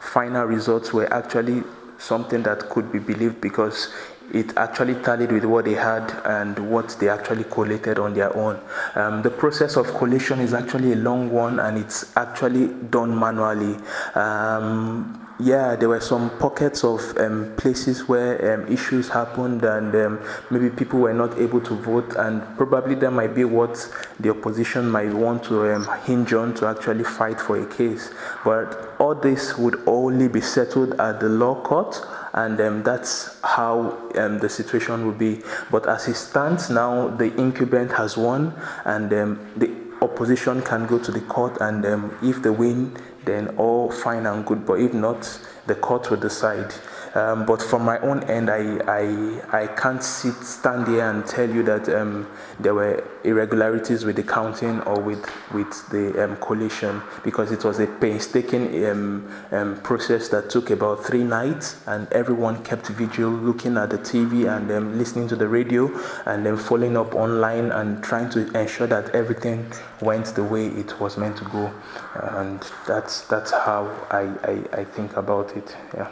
final 0.00 0.44
results 0.44 0.92
were 0.92 1.12
actually 1.12 1.62
something 1.98 2.42
that 2.42 2.68
could 2.68 2.92
be 2.92 2.98
believed 2.98 3.40
because 3.40 3.92
it 4.32 4.56
actually 4.56 4.94
tallied 5.02 5.30
with 5.30 5.44
what 5.44 5.64
they 5.64 5.74
had 5.74 6.10
and 6.24 6.58
what 6.70 6.88
they 7.00 7.08
actually 7.08 7.44
collated 7.44 7.98
on 7.98 8.14
their 8.14 8.34
own. 8.36 8.60
Um, 8.94 9.22
the 9.22 9.30
process 9.30 9.76
of 9.76 9.86
collation 9.94 10.40
is 10.40 10.52
actually 10.52 10.92
a 10.92 10.96
long 10.96 11.30
one 11.30 11.60
and 11.60 11.78
it's 11.78 12.16
actually 12.16 12.68
done 12.90 13.18
manually. 13.18 13.76
Um, 14.14 15.25
yeah, 15.38 15.76
there 15.76 15.88
were 15.88 16.00
some 16.00 16.30
pockets 16.38 16.82
of 16.82 17.16
um, 17.18 17.54
places 17.56 18.08
where 18.08 18.54
um, 18.54 18.72
issues 18.72 19.08
happened 19.08 19.62
and 19.64 19.94
um, 19.94 20.20
maybe 20.50 20.70
people 20.70 21.00
were 21.00 21.12
not 21.12 21.38
able 21.38 21.60
to 21.60 21.74
vote, 21.74 22.14
and 22.16 22.42
probably 22.56 22.94
that 22.94 23.10
might 23.10 23.34
be 23.34 23.44
what 23.44 23.76
the 24.18 24.30
opposition 24.30 24.88
might 24.88 25.12
want 25.12 25.44
to 25.44 25.74
um, 25.74 25.86
hinge 26.04 26.32
on 26.32 26.54
to 26.54 26.66
actually 26.66 27.04
fight 27.04 27.38
for 27.38 27.60
a 27.60 27.66
case. 27.66 28.10
But 28.44 28.96
all 28.98 29.14
this 29.14 29.58
would 29.58 29.82
only 29.86 30.28
be 30.28 30.40
settled 30.40 30.98
at 30.98 31.20
the 31.20 31.28
law 31.28 31.62
court 31.62 32.00
and 32.32 32.60
um, 32.60 32.82
that's 32.82 33.38
how 33.42 34.10
um, 34.16 34.38
the 34.38 34.48
situation 34.48 35.06
would 35.06 35.18
be. 35.18 35.40
But 35.70 35.88
as 35.88 36.06
it 36.06 36.14
stands 36.14 36.70
now, 36.70 37.08
the 37.08 37.34
incumbent 37.40 37.92
has 37.92 38.16
won, 38.16 38.54
and 38.84 39.08
the 39.08 39.74
opposition 40.02 40.60
can 40.60 40.86
go 40.86 40.98
to 40.98 41.10
the 41.10 41.22
court, 41.22 41.56
and 41.62 41.84
if 42.22 42.42
they 42.42 42.50
win, 42.50 42.94
then 43.26 43.48
all 43.58 43.90
fine 43.90 44.24
and 44.24 44.46
good. 44.46 44.64
But 44.64 44.80
if 44.80 44.94
not, 44.94 45.38
the 45.66 45.74
court 45.74 46.10
will 46.10 46.16
decide. 46.16 46.72
Um, 47.16 47.46
but 47.46 47.62
from 47.62 47.82
my 47.82 47.98
own 48.00 48.24
end, 48.24 48.50
I, 48.50 48.76
I, 48.86 49.62
I 49.62 49.66
can't 49.68 50.02
sit, 50.02 50.34
stand 50.34 50.86
here 50.86 51.08
and 51.08 51.26
tell 51.26 51.48
you 51.48 51.62
that 51.62 51.88
um, 51.88 52.28
there 52.60 52.74
were 52.74 53.02
irregularities 53.24 54.04
with 54.04 54.16
the 54.16 54.22
counting 54.22 54.82
or 54.82 55.00
with, 55.00 55.24
with 55.54 55.88
the 55.88 56.22
um, 56.22 56.36
collation 56.36 57.00
because 57.24 57.52
it 57.52 57.64
was 57.64 57.80
a 57.80 57.86
painstaking 57.86 58.84
um, 58.84 59.32
um, 59.50 59.80
process 59.80 60.28
that 60.28 60.50
took 60.50 60.68
about 60.68 61.06
three 61.06 61.24
nights 61.24 61.80
and 61.86 62.06
everyone 62.12 62.62
kept 62.62 62.88
vigil 62.88 63.30
looking 63.30 63.78
at 63.78 63.88
the 63.88 63.98
TV 63.98 64.54
and 64.54 64.70
um, 64.70 64.98
listening 64.98 65.26
to 65.26 65.36
the 65.36 65.48
radio 65.48 65.90
and 66.26 66.44
then 66.44 66.58
following 66.58 66.98
up 66.98 67.14
online 67.14 67.72
and 67.72 68.04
trying 68.04 68.28
to 68.28 68.46
ensure 68.52 68.86
that 68.86 69.08
everything 69.14 69.64
went 70.02 70.26
the 70.34 70.44
way 70.44 70.66
it 70.66 71.00
was 71.00 71.16
meant 71.16 71.38
to 71.38 71.44
go. 71.44 71.72
And 72.14 72.60
that's, 72.86 73.22
that's 73.22 73.52
how 73.52 73.86
I, 74.10 74.20
I, 74.44 74.80
I 74.80 74.84
think 74.84 75.16
about 75.16 75.56
it. 75.56 75.74
Yeah. 75.94 76.10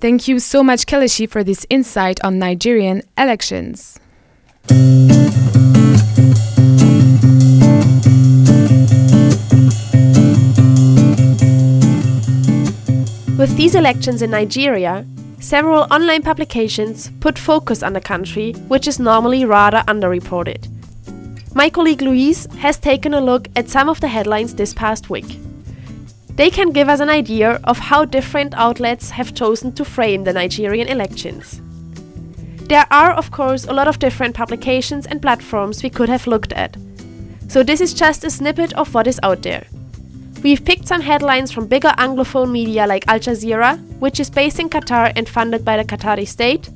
Thank 0.00 0.28
you 0.28 0.38
so 0.38 0.62
much, 0.62 0.86
Kelechi, 0.86 1.28
for 1.28 1.44
this 1.44 1.66
insight 1.68 2.24
on 2.24 2.38
Nigerian 2.38 3.02
elections. 3.18 4.00
With 13.36 13.54
these 13.58 13.74
elections 13.74 14.22
in 14.22 14.30
Nigeria, 14.30 15.04
several 15.38 15.86
online 15.90 16.22
publications 16.22 17.10
put 17.20 17.38
focus 17.38 17.82
on 17.82 17.92
the 17.92 18.00
country, 18.00 18.52
which 18.68 18.88
is 18.88 18.98
normally 18.98 19.44
rather 19.44 19.84
underreported. 19.86 20.66
My 21.54 21.68
colleague 21.68 22.00
Louise 22.00 22.46
has 22.56 22.78
taken 22.78 23.12
a 23.12 23.20
look 23.20 23.48
at 23.54 23.68
some 23.68 23.90
of 23.90 24.00
the 24.00 24.08
headlines 24.08 24.54
this 24.54 24.72
past 24.72 25.10
week. 25.10 25.38
They 26.40 26.48
can 26.48 26.70
give 26.70 26.88
us 26.88 27.00
an 27.00 27.10
idea 27.10 27.60
of 27.64 27.76
how 27.78 28.06
different 28.06 28.54
outlets 28.54 29.10
have 29.10 29.34
chosen 29.34 29.72
to 29.72 29.84
frame 29.84 30.24
the 30.24 30.32
Nigerian 30.32 30.88
elections. 30.88 31.60
There 32.66 32.86
are, 32.90 33.12
of 33.12 33.30
course, 33.30 33.66
a 33.66 33.74
lot 33.74 33.88
of 33.88 33.98
different 33.98 34.34
publications 34.34 35.04
and 35.04 35.20
platforms 35.20 35.82
we 35.82 35.90
could 35.90 36.08
have 36.08 36.26
looked 36.26 36.54
at. 36.54 36.78
So, 37.48 37.62
this 37.62 37.82
is 37.82 37.92
just 37.92 38.24
a 38.24 38.30
snippet 38.30 38.72
of 38.72 38.94
what 38.94 39.06
is 39.06 39.20
out 39.22 39.42
there. 39.42 39.66
We've 40.42 40.64
picked 40.64 40.88
some 40.88 41.02
headlines 41.02 41.52
from 41.52 41.66
bigger 41.66 41.92
Anglophone 41.98 42.50
media 42.50 42.86
like 42.86 43.06
Al 43.06 43.18
Jazeera, 43.18 43.76
which 43.98 44.18
is 44.18 44.30
based 44.30 44.58
in 44.60 44.70
Qatar 44.70 45.12
and 45.16 45.28
funded 45.28 45.62
by 45.62 45.76
the 45.76 45.84
Qatari 45.84 46.26
state. 46.26 46.70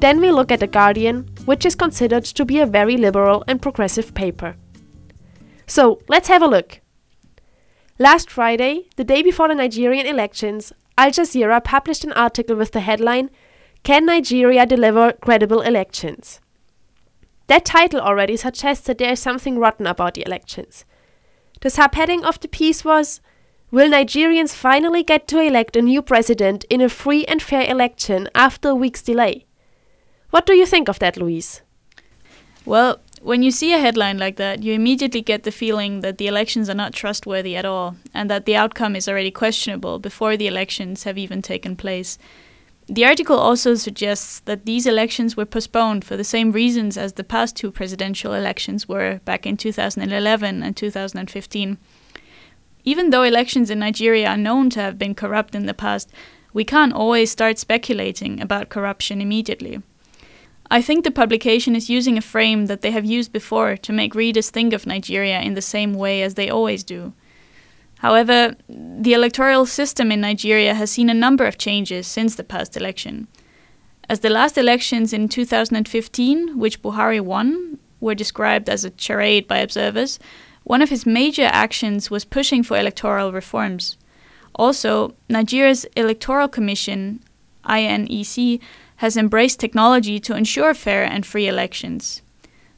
Then 0.00 0.18
we 0.18 0.30
look 0.30 0.50
at 0.50 0.60
The 0.60 0.66
Guardian, 0.66 1.28
which 1.44 1.66
is 1.66 1.74
considered 1.74 2.24
to 2.24 2.44
be 2.46 2.60
a 2.60 2.64
very 2.64 2.96
liberal 2.96 3.44
and 3.48 3.60
progressive 3.60 4.14
paper. 4.14 4.56
So, 5.66 6.00
let's 6.08 6.28
have 6.28 6.40
a 6.40 6.46
look. 6.48 6.80
Last 7.98 8.28
Friday, 8.28 8.88
the 8.96 9.04
day 9.04 9.22
before 9.22 9.46
the 9.46 9.54
Nigerian 9.54 10.04
elections, 10.04 10.72
Al 10.98 11.10
Jazeera 11.12 11.62
published 11.62 12.02
an 12.02 12.12
article 12.14 12.56
with 12.56 12.72
the 12.72 12.80
headline 12.80 13.30
Can 13.84 14.04
Nigeria 14.06 14.66
Deliver 14.66 15.12
Credible 15.12 15.60
Elections? 15.60 16.40
That 17.46 17.64
title 17.64 18.00
already 18.00 18.36
suggests 18.36 18.84
that 18.88 18.98
there 18.98 19.12
is 19.12 19.20
something 19.20 19.60
rotten 19.60 19.86
about 19.86 20.14
the 20.14 20.26
elections. 20.26 20.84
The 21.60 21.68
subheading 21.68 22.24
of 22.24 22.40
the 22.40 22.48
piece 22.48 22.84
was 22.84 23.20
Will 23.70 23.88
Nigerians 23.90 24.54
finally 24.56 25.04
get 25.04 25.28
to 25.28 25.38
elect 25.40 25.76
a 25.76 25.82
new 25.82 26.02
president 26.02 26.64
in 26.64 26.80
a 26.80 26.88
free 26.88 27.24
and 27.26 27.40
fair 27.40 27.70
election 27.70 28.28
after 28.34 28.70
a 28.70 28.74
week's 28.74 29.02
delay? 29.02 29.46
What 30.30 30.46
do 30.46 30.54
you 30.54 30.66
think 30.66 30.88
of 30.88 30.98
that, 30.98 31.16
Louise? 31.16 31.62
Well, 32.64 32.98
when 33.24 33.42
you 33.42 33.50
see 33.50 33.72
a 33.72 33.78
headline 33.78 34.18
like 34.18 34.36
that, 34.36 34.62
you 34.62 34.74
immediately 34.74 35.22
get 35.22 35.44
the 35.44 35.50
feeling 35.50 36.02
that 36.02 36.18
the 36.18 36.26
elections 36.26 36.68
are 36.68 36.74
not 36.74 36.92
trustworthy 36.92 37.56
at 37.56 37.64
all, 37.64 37.96
and 38.12 38.28
that 38.28 38.44
the 38.44 38.54
outcome 38.54 38.94
is 38.94 39.08
already 39.08 39.30
questionable 39.30 39.98
before 39.98 40.36
the 40.36 40.46
elections 40.46 41.04
have 41.04 41.16
even 41.16 41.40
taken 41.40 41.74
place. 41.74 42.18
The 42.86 43.06
article 43.06 43.38
also 43.38 43.76
suggests 43.76 44.40
that 44.40 44.66
these 44.66 44.86
elections 44.86 45.38
were 45.38 45.46
postponed 45.46 46.04
for 46.04 46.18
the 46.18 46.22
same 46.22 46.52
reasons 46.52 46.98
as 46.98 47.14
the 47.14 47.24
past 47.24 47.56
two 47.56 47.70
presidential 47.70 48.34
elections 48.34 48.86
were 48.86 49.20
back 49.24 49.46
in 49.46 49.56
2011 49.56 50.62
and 50.62 50.76
2015. 50.76 51.78
Even 52.84 53.08
though 53.08 53.22
elections 53.22 53.70
in 53.70 53.78
Nigeria 53.78 54.28
are 54.28 54.36
known 54.36 54.68
to 54.68 54.80
have 54.80 54.98
been 54.98 55.14
corrupt 55.14 55.54
in 55.54 55.64
the 55.64 55.72
past, 55.72 56.12
we 56.52 56.62
can't 56.62 56.92
always 56.92 57.30
start 57.30 57.58
speculating 57.58 58.38
about 58.38 58.68
corruption 58.68 59.22
immediately. 59.22 59.80
I 60.74 60.82
think 60.82 61.04
the 61.04 61.12
publication 61.12 61.76
is 61.76 61.88
using 61.88 62.18
a 62.18 62.20
frame 62.32 62.66
that 62.66 62.82
they 62.82 62.90
have 62.90 63.04
used 63.04 63.30
before 63.30 63.76
to 63.76 63.92
make 63.92 64.16
readers 64.16 64.50
think 64.50 64.72
of 64.72 64.86
Nigeria 64.88 65.40
in 65.40 65.54
the 65.54 65.62
same 65.62 65.94
way 65.94 66.20
as 66.20 66.34
they 66.34 66.50
always 66.50 66.82
do. 66.82 67.12
However, 68.00 68.56
the 68.68 69.12
electoral 69.12 69.66
system 69.66 70.10
in 70.10 70.20
Nigeria 70.20 70.74
has 70.74 70.90
seen 70.90 71.08
a 71.08 71.14
number 71.14 71.46
of 71.46 71.58
changes 71.58 72.08
since 72.08 72.34
the 72.34 72.42
past 72.42 72.76
election. 72.76 73.28
As 74.08 74.18
the 74.18 74.30
last 74.30 74.58
elections 74.58 75.12
in 75.12 75.28
2015, 75.28 76.58
which 76.58 76.82
Buhari 76.82 77.20
won, 77.20 77.78
were 78.00 78.16
described 78.16 78.68
as 78.68 78.84
a 78.84 78.92
charade 78.96 79.46
by 79.46 79.58
observers, 79.58 80.18
one 80.64 80.82
of 80.82 80.90
his 80.90 81.06
major 81.06 81.48
actions 81.52 82.10
was 82.10 82.24
pushing 82.24 82.64
for 82.64 82.76
electoral 82.76 83.30
reforms. 83.32 83.96
Also, 84.56 85.14
Nigeria's 85.28 85.84
Electoral 85.94 86.48
Commission, 86.48 87.20
INEC, 87.64 88.60
has 88.96 89.16
embraced 89.16 89.60
technology 89.60 90.18
to 90.20 90.36
ensure 90.36 90.74
fair 90.74 91.04
and 91.04 91.26
free 91.26 91.48
elections. 91.48 92.22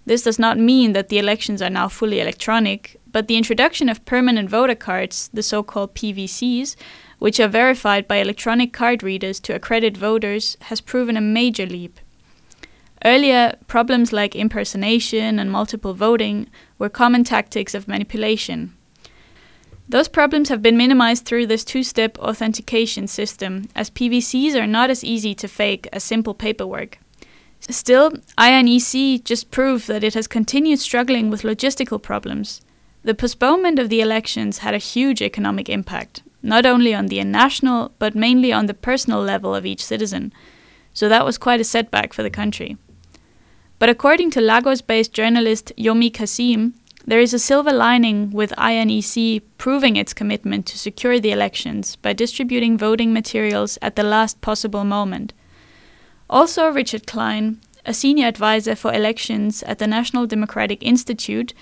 This 0.06 0.22
does 0.22 0.38
not 0.38 0.58
mean 0.58 0.92
that 0.92 1.08
the 1.08 1.18
elections 1.18 1.60
are 1.60 1.70
now 1.70 1.88
fully 1.88 2.20
electronic, 2.20 3.00
but 3.10 3.26
the 3.26 3.36
introduction 3.36 3.88
of 3.88 4.04
permanent 4.04 4.48
voter 4.48 4.76
cards, 4.76 5.28
the 5.34 5.42
so 5.42 5.62
called 5.62 5.94
PVCs, 5.94 6.76
which 7.18 7.40
are 7.40 7.48
verified 7.48 8.06
by 8.06 8.16
electronic 8.16 8.72
card 8.72 9.02
readers 9.02 9.40
to 9.40 9.54
accredit 9.54 9.96
voters, 9.96 10.56
has 10.62 10.80
proven 10.80 11.16
a 11.16 11.20
major 11.20 11.66
leap. 11.66 11.98
Earlier, 13.04 13.56
problems 13.66 14.12
like 14.12 14.36
impersonation 14.36 15.38
and 15.38 15.50
multiple 15.50 15.94
voting 15.94 16.48
were 16.78 16.88
common 16.88 17.24
tactics 17.24 17.74
of 17.74 17.88
manipulation. 17.88 18.76
Those 19.88 20.08
problems 20.08 20.48
have 20.48 20.62
been 20.62 20.76
minimized 20.76 21.24
through 21.24 21.46
this 21.46 21.64
two 21.64 21.84
step 21.84 22.18
authentication 22.18 23.06
system, 23.06 23.68
as 23.74 23.90
PVCs 23.90 24.54
are 24.54 24.66
not 24.66 24.90
as 24.90 25.04
easy 25.04 25.34
to 25.36 25.46
fake 25.46 25.88
as 25.92 26.02
simple 26.02 26.34
paperwork. 26.34 26.98
Still, 27.60 28.10
INEC 28.36 29.22
just 29.24 29.50
proved 29.50 29.86
that 29.88 30.04
it 30.04 30.14
has 30.14 30.26
continued 30.26 30.80
struggling 30.80 31.30
with 31.30 31.42
logistical 31.42 32.02
problems. 32.02 32.60
The 33.02 33.14
postponement 33.14 33.78
of 33.78 33.88
the 33.88 34.00
elections 34.00 34.58
had 34.58 34.74
a 34.74 34.78
huge 34.78 35.22
economic 35.22 35.68
impact, 35.68 36.22
not 36.42 36.66
only 36.66 36.92
on 36.92 37.06
the 37.06 37.22
national, 37.22 37.92
but 38.00 38.16
mainly 38.16 38.52
on 38.52 38.66
the 38.66 38.74
personal 38.74 39.20
level 39.20 39.54
of 39.54 39.64
each 39.64 39.84
citizen. 39.84 40.32
So 40.92 41.08
that 41.08 41.24
was 41.24 41.38
quite 41.38 41.60
a 41.60 41.64
setback 41.64 42.12
for 42.12 42.24
the 42.24 42.30
country. 42.30 42.76
But 43.78 43.88
according 43.88 44.30
to 44.32 44.40
Lagos 44.40 44.80
based 44.80 45.12
journalist 45.12 45.72
Yomi 45.76 46.10
Kazeem, 46.10 46.72
there 47.06 47.20
is 47.20 47.32
a 47.32 47.38
silver 47.38 47.72
lining 47.72 48.30
with 48.30 48.50
INEC 48.58 49.40
proving 49.58 49.94
its 49.96 50.12
commitment 50.12 50.66
to 50.66 50.78
secure 50.78 51.20
the 51.20 51.30
elections 51.30 51.94
by 51.96 52.12
distributing 52.12 52.76
voting 52.76 53.12
materials 53.12 53.78
at 53.80 53.94
the 53.94 54.02
last 54.02 54.40
possible 54.40 54.84
moment. 54.84 55.32
Also, 56.28 56.68
Richard 56.68 57.06
Klein, 57.06 57.60
a 57.84 57.94
senior 57.94 58.26
advisor 58.26 58.74
for 58.74 58.92
elections 58.92 59.62
at 59.62 59.78
the 59.78 59.86
National 59.86 60.26
Democratic 60.26 60.82
Institute, 60.82 61.54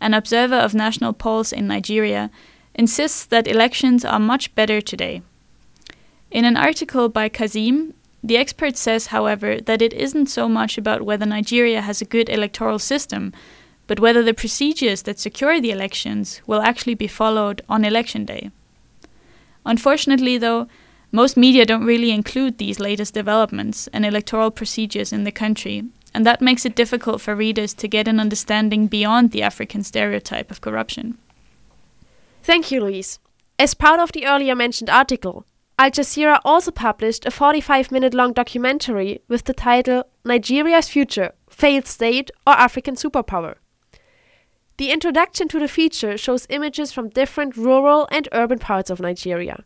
an 0.00 0.14
observer 0.14 0.54
of 0.54 0.74
national 0.74 1.12
polls 1.12 1.52
in 1.52 1.66
Nigeria, 1.66 2.30
insists 2.74 3.24
that 3.26 3.48
elections 3.48 4.04
are 4.04 4.20
much 4.20 4.54
better 4.54 4.80
today. 4.80 5.22
In 6.30 6.44
an 6.44 6.56
article 6.56 7.08
by 7.08 7.28
Kazeem, 7.28 7.94
the 8.22 8.36
expert 8.36 8.76
says, 8.76 9.08
however, 9.08 9.60
that 9.60 9.82
it 9.82 9.92
isn't 9.92 10.26
so 10.26 10.48
much 10.48 10.78
about 10.78 11.02
whether 11.02 11.26
Nigeria 11.26 11.80
has 11.80 12.00
a 12.00 12.06
good 12.06 12.28
electoral 12.28 12.78
system 12.78 13.32
but 13.92 14.00
whether 14.00 14.22
the 14.22 14.32
procedures 14.32 15.02
that 15.02 15.18
secure 15.18 15.60
the 15.60 15.70
elections 15.70 16.40
will 16.46 16.62
actually 16.62 16.94
be 16.94 17.06
followed 17.06 17.60
on 17.68 17.84
election 17.84 18.24
day. 18.24 18.50
Unfortunately, 19.66 20.38
though, 20.38 20.66
most 21.10 21.36
media 21.36 21.66
don't 21.66 21.84
really 21.84 22.10
include 22.10 22.56
these 22.56 22.80
latest 22.80 23.12
developments 23.12 23.88
and 23.92 24.06
electoral 24.06 24.50
procedures 24.50 25.12
in 25.12 25.24
the 25.24 25.30
country, 25.30 25.84
and 26.14 26.24
that 26.24 26.40
makes 26.40 26.64
it 26.64 26.74
difficult 26.74 27.20
for 27.20 27.34
readers 27.36 27.74
to 27.74 27.86
get 27.86 28.08
an 28.08 28.18
understanding 28.18 28.86
beyond 28.86 29.30
the 29.30 29.42
African 29.42 29.84
stereotype 29.84 30.50
of 30.50 30.62
corruption. 30.62 31.18
Thank 32.42 32.70
you, 32.70 32.80
Louise. 32.80 33.18
As 33.58 33.74
part 33.74 34.00
of 34.00 34.12
the 34.12 34.24
earlier 34.24 34.54
mentioned 34.54 34.88
article, 34.88 35.44
Al 35.78 35.90
Jazeera 35.90 36.40
also 36.46 36.70
published 36.70 37.26
a 37.26 37.30
45 37.30 37.92
minute 37.92 38.14
long 38.14 38.32
documentary 38.32 39.20
with 39.28 39.44
the 39.44 39.52
title 39.52 40.04
Nigeria's 40.24 40.88
Future 40.88 41.32
Failed 41.50 41.86
State 41.86 42.30
or 42.46 42.54
African 42.54 42.94
Superpower. 42.94 43.56
The 44.82 44.90
introduction 44.90 45.46
to 45.46 45.60
the 45.60 45.68
feature 45.68 46.18
shows 46.18 46.48
images 46.50 46.90
from 46.90 47.08
different 47.10 47.56
rural 47.56 48.08
and 48.10 48.28
urban 48.32 48.58
parts 48.58 48.90
of 48.90 48.98
Nigeria. 48.98 49.62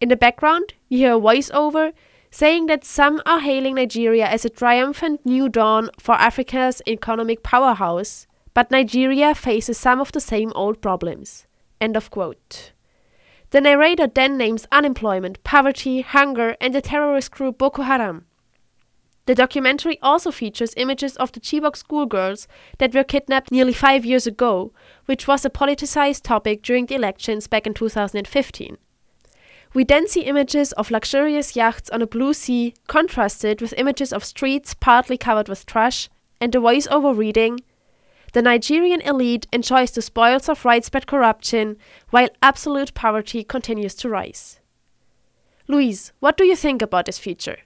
In 0.00 0.08
the 0.08 0.16
background, 0.16 0.72
you 0.88 0.96
hear 0.96 1.16
a 1.16 1.20
voiceover 1.20 1.92
saying 2.30 2.64
that 2.68 2.82
some 2.82 3.20
are 3.26 3.40
hailing 3.40 3.74
Nigeria 3.74 4.24
as 4.26 4.46
a 4.46 4.48
triumphant 4.48 5.26
new 5.26 5.50
dawn 5.50 5.90
for 5.98 6.14
Africa's 6.14 6.80
economic 6.88 7.42
powerhouse, 7.42 8.26
but 8.54 8.70
Nigeria 8.70 9.34
faces 9.34 9.76
some 9.76 10.00
of 10.00 10.10
the 10.12 10.20
same 10.20 10.52
old 10.54 10.80
problems. 10.80 11.46
End 11.78 11.94
of 11.94 12.10
quote. 12.10 12.72
The 13.50 13.60
narrator 13.60 14.06
then 14.06 14.38
names 14.38 14.66
unemployment, 14.72 15.44
poverty, 15.44 16.00
hunger, 16.00 16.56
and 16.62 16.74
the 16.74 16.80
terrorist 16.80 17.30
group 17.30 17.58
Boko 17.58 17.82
Haram. 17.82 18.24
The 19.30 19.36
documentary 19.36 19.96
also 20.02 20.32
features 20.32 20.74
images 20.76 21.16
of 21.18 21.30
the 21.30 21.38
Chibok 21.38 21.76
schoolgirls 21.76 22.48
that 22.78 22.92
were 22.92 23.04
kidnapped 23.04 23.52
nearly 23.52 23.72
five 23.72 24.04
years 24.04 24.26
ago, 24.26 24.72
which 25.06 25.28
was 25.28 25.44
a 25.44 25.50
politicized 25.50 26.22
topic 26.22 26.62
during 26.62 26.86
the 26.86 26.96
elections 26.96 27.46
back 27.46 27.64
in 27.64 27.72
2015. 27.72 28.76
We 29.72 29.84
then 29.84 30.08
see 30.08 30.22
images 30.22 30.72
of 30.72 30.90
luxurious 30.90 31.54
yachts 31.54 31.88
on 31.90 32.02
a 32.02 32.08
blue 32.08 32.34
sea, 32.34 32.74
contrasted 32.88 33.60
with 33.60 33.72
images 33.78 34.12
of 34.12 34.24
streets 34.24 34.74
partly 34.74 35.16
covered 35.16 35.48
with 35.48 35.64
trash, 35.64 36.08
and 36.40 36.52
a 36.52 36.58
voiceover 36.58 37.16
reading 37.16 37.60
The 38.32 38.42
Nigerian 38.42 39.00
elite 39.02 39.46
enjoys 39.52 39.92
the 39.92 40.02
spoils 40.02 40.48
of 40.48 40.64
widespread 40.64 41.06
corruption, 41.06 41.76
while 42.08 42.30
absolute 42.42 42.94
poverty 42.94 43.44
continues 43.44 43.94
to 43.94 44.08
rise. 44.08 44.58
Louise, 45.68 46.12
what 46.18 46.36
do 46.36 46.44
you 46.44 46.56
think 46.56 46.82
about 46.82 47.06
this 47.06 47.20
feature? 47.20 47.58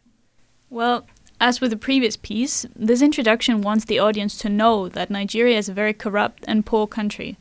Well, 0.68 1.06
as 1.40 1.60
with 1.60 1.70
the 1.70 1.76
previous 1.76 2.16
piece, 2.16 2.64
this 2.74 3.02
introduction 3.02 3.60
wants 3.60 3.84
the 3.84 3.98
audience 3.98 4.38
to 4.38 4.48
know 4.48 4.88
that 4.88 5.10
Nigeria 5.10 5.58
is 5.58 5.68
a 5.68 5.74
very 5.74 5.92
corrupt 5.92 6.44
and 6.46 6.64
poor 6.64 6.86
country. 6.86 7.36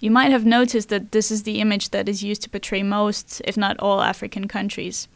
You 0.00 0.10
might 0.10 0.30
have 0.30 0.44
noticed 0.44 0.88
that 0.90 1.12
this 1.12 1.30
is 1.30 1.42
the 1.42 1.60
image 1.60 1.90
that 1.90 2.08
is 2.08 2.22
used 2.22 2.42
to 2.42 2.50
portray 2.50 2.82
most, 2.82 3.40
if 3.44 3.56
not 3.56 3.78
all, 3.78 4.02
African 4.02 4.46
countries. 4.46 5.08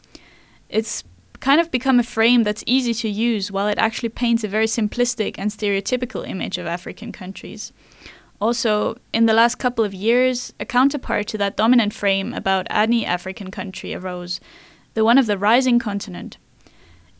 It's 0.69 1.03
kind 1.39 1.59
of 1.59 1.71
become 1.71 1.99
a 1.99 2.03
frame 2.03 2.43
that's 2.43 2.63
easy 2.65 2.93
to 2.93 3.09
use 3.09 3.51
while 3.51 3.67
it 3.67 3.77
actually 3.77 4.09
paints 4.09 4.43
a 4.43 4.47
very 4.47 4.67
simplistic 4.67 5.35
and 5.37 5.51
stereotypical 5.51 6.27
image 6.27 6.57
of 6.57 6.67
African 6.67 7.11
countries. 7.11 7.73
Also, 8.39 8.97
in 9.13 9.27
the 9.27 9.33
last 9.33 9.55
couple 9.55 9.85
of 9.85 9.93
years, 9.93 10.53
a 10.59 10.65
counterpart 10.65 11.27
to 11.27 11.37
that 11.37 11.55
dominant 11.55 11.93
frame 11.93 12.33
about 12.33 12.65
any 12.69 13.05
African 13.05 13.51
country 13.51 13.93
arose, 13.93 14.39
the 14.95 15.05
one 15.05 15.17
of 15.17 15.27
the 15.27 15.37
rising 15.37 15.77
continent. 15.77 16.37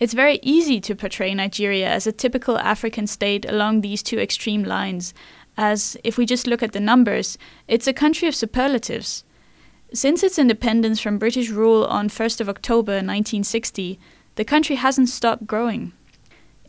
It's 0.01 0.15
very 0.15 0.39
easy 0.41 0.81
to 0.81 0.95
portray 0.95 1.31
Nigeria 1.35 1.87
as 1.87 2.07
a 2.07 2.11
typical 2.11 2.57
African 2.57 3.05
state 3.05 3.45
along 3.47 3.81
these 3.81 4.01
two 4.01 4.17
extreme 4.17 4.63
lines, 4.63 5.13
as, 5.57 5.95
if 6.03 6.17
we 6.17 6.25
just 6.25 6.47
look 6.47 6.63
at 6.63 6.71
the 6.71 6.79
numbers, 6.79 7.37
it's 7.67 7.85
a 7.85 7.93
country 7.93 8.27
of 8.27 8.33
superlatives. 8.33 9.23
Since 9.93 10.23
its 10.23 10.39
independence 10.39 10.99
from 10.99 11.19
British 11.19 11.49
rule 11.49 11.85
on 11.85 12.09
1st 12.09 12.41
of 12.41 12.49
October 12.49 12.93
1960, 12.93 13.99
the 14.37 14.43
country 14.43 14.77
hasn't 14.77 15.09
stopped 15.09 15.45
growing. 15.45 15.93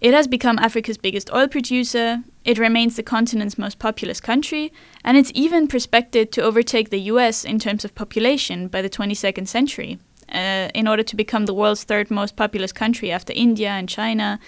It 0.03 0.13
has 0.13 0.29
become 0.29 0.59
Africa's 0.59 0.99
biggest 0.99 1.33
oil 1.33 1.49
producer, 1.49 2.23
it 2.45 2.59
remains 2.59 2.97
the 2.97 3.03
continent's 3.03 3.57
most 3.57 3.79
populous 3.79 4.21
country, 4.21 4.75
and 5.07 5.17
it's 5.17 5.33
even 5.35 5.69
prospected 5.69 6.33
to 6.33 6.43
overtake 6.43 6.91
the 6.91 7.09
US 7.13 7.47
in 7.47 7.59
terms 7.59 7.83
of 7.83 7.95
population 7.95 8.69
by 8.69 8.83
the 8.83 8.91
22nd 8.91 9.49
century, 9.49 9.99
uh, 10.33 10.69
in 10.75 10.89
order 10.89 11.03
to 11.03 11.17
become 11.17 11.47
the 11.47 11.55
world's 11.55 11.85
third 11.85 12.11
most 12.11 12.37
populous 12.37 12.73
country 12.73 13.11
after 13.11 13.33
India 13.35 13.71
and 13.71 13.89
China, 13.89 14.39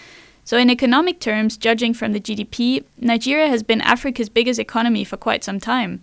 so, 0.47 0.59
in 0.59 0.69
economic 0.69 1.21
terms, 1.21 1.57
judging 1.57 1.95
from 1.95 2.13
the 2.13 2.21
GDP, 2.21 2.85
Nigeria 2.99 3.49
has 3.49 3.63
been 3.63 3.81
Africa's 3.81 4.29
biggest 4.29 4.61
economy 4.61 5.03
for 5.03 5.17
quite 5.17 5.43
some 5.43 5.59
time. 5.59 6.03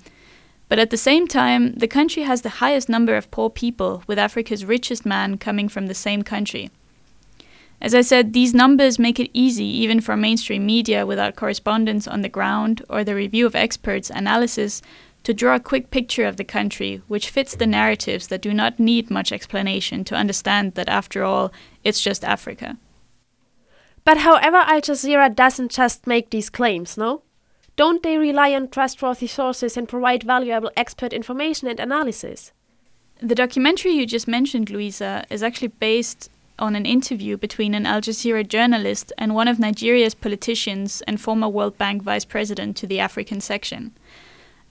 But 0.68 0.80
at 0.80 0.90
the 0.90 0.98
same 0.98 1.28
time, 1.28 1.74
the 1.74 1.88
country 1.88 2.24
has 2.24 2.42
the 2.42 2.58
highest 2.62 2.90
number 2.90 3.16
of 3.16 3.30
poor 3.30 3.52
people, 3.52 4.04
with 4.08 4.18
Africa's 4.18 4.66
richest 4.66 5.06
man 5.06 5.38
coming 5.38 5.70
from 5.70 5.86
the 5.86 5.94
same 5.94 6.24
country. 6.24 6.72
As 7.80 7.94
I 7.94 8.02
said, 8.02 8.34
these 8.34 8.54
numbers 8.54 8.98
make 8.98 9.20
it 9.20 9.30
easy, 9.32 9.66
even 9.66 10.02
for 10.02 10.18
mainstream 10.18 10.66
media 10.66 11.06
without 11.06 11.36
correspondence 11.36 12.08
on 12.08 12.22
the 12.22 12.30
ground 12.30 12.84
or 12.90 13.04
the 13.04 13.16
review 13.16 13.46
of 13.46 13.56
experts' 13.56 14.10
analysis, 14.10 14.82
to 15.24 15.34
draw 15.34 15.56
a 15.56 15.60
quick 15.60 15.92
picture 15.92 16.26
of 16.26 16.38
the 16.38 16.44
country, 16.44 17.02
which 17.08 17.30
fits 17.30 17.56
the 17.56 17.68
narratives 17.68 18.28
that 18.28 18.42
do 18.42 18.54
not 18.54 18.80
need 18.80 19.12
much 19.12 19.32
explanation 19.32 20.04
to 20.06 20.16
understand 20.16 20.74
that, 20.74 20.90
after 20.90 21.24
all, 21.24 21.52
it's 21.84 22.02
just 22.02 22.24
Africa. 22.24 22.78
But 24.04 24.20
however, 24.20 24.58
Al 24.58 24.82
Jazeera 24.82 25.36
doesn't 25.36 25.72
just 25.72 26.08
make 26.08 26.30
these 26.32 26.50
claims, 26.50 26.98
no? 26.98 27.22
Don't 27.76 28.04
they 28.04 28.18
rely 28.18 28.54
on 28.54 28.68
trustworthy 28.68 29.28
sources 29.28 29.78
and 29.78 29.88
provide 29.88 30.24
valuable 30.24 30.72
expert 30.76 31.14
information 31.14 31.68
and 31.68 31.80
analysis? 31.80 32.52
The 33.22 33.36
documentary 33.36 33.92
you 33.92 34.08
just 34.08 34.28
mentioned, 34.28 34.70
Louisa, 34.70 35.24
is 35.30 35.44
actually 35.44 35.68
based 35.68 36.30
on 36.58 36.76
an 36.76 36.86
interview 36.86 37.38
between 37.38 37.74
an 37.74 37.86
Al 37.86 38.02
Jazeera 38.02 38.48
journalist 38.48 39.14
and 39.18 39.34
one 39.34 39.48
of 39.48 39.60
Nigeria's 39.60 40.16
politicians 40.16 41.02
and 41.08 41.22
former 41.22 41.48
World 41.48 41.78
Bank 41.78 42.04
vice 42.04 42.26
president 42.26 42.78
to 42.78 42.88
the 42.88 43.00
African 43.00 43.42
section. 43.42 43.94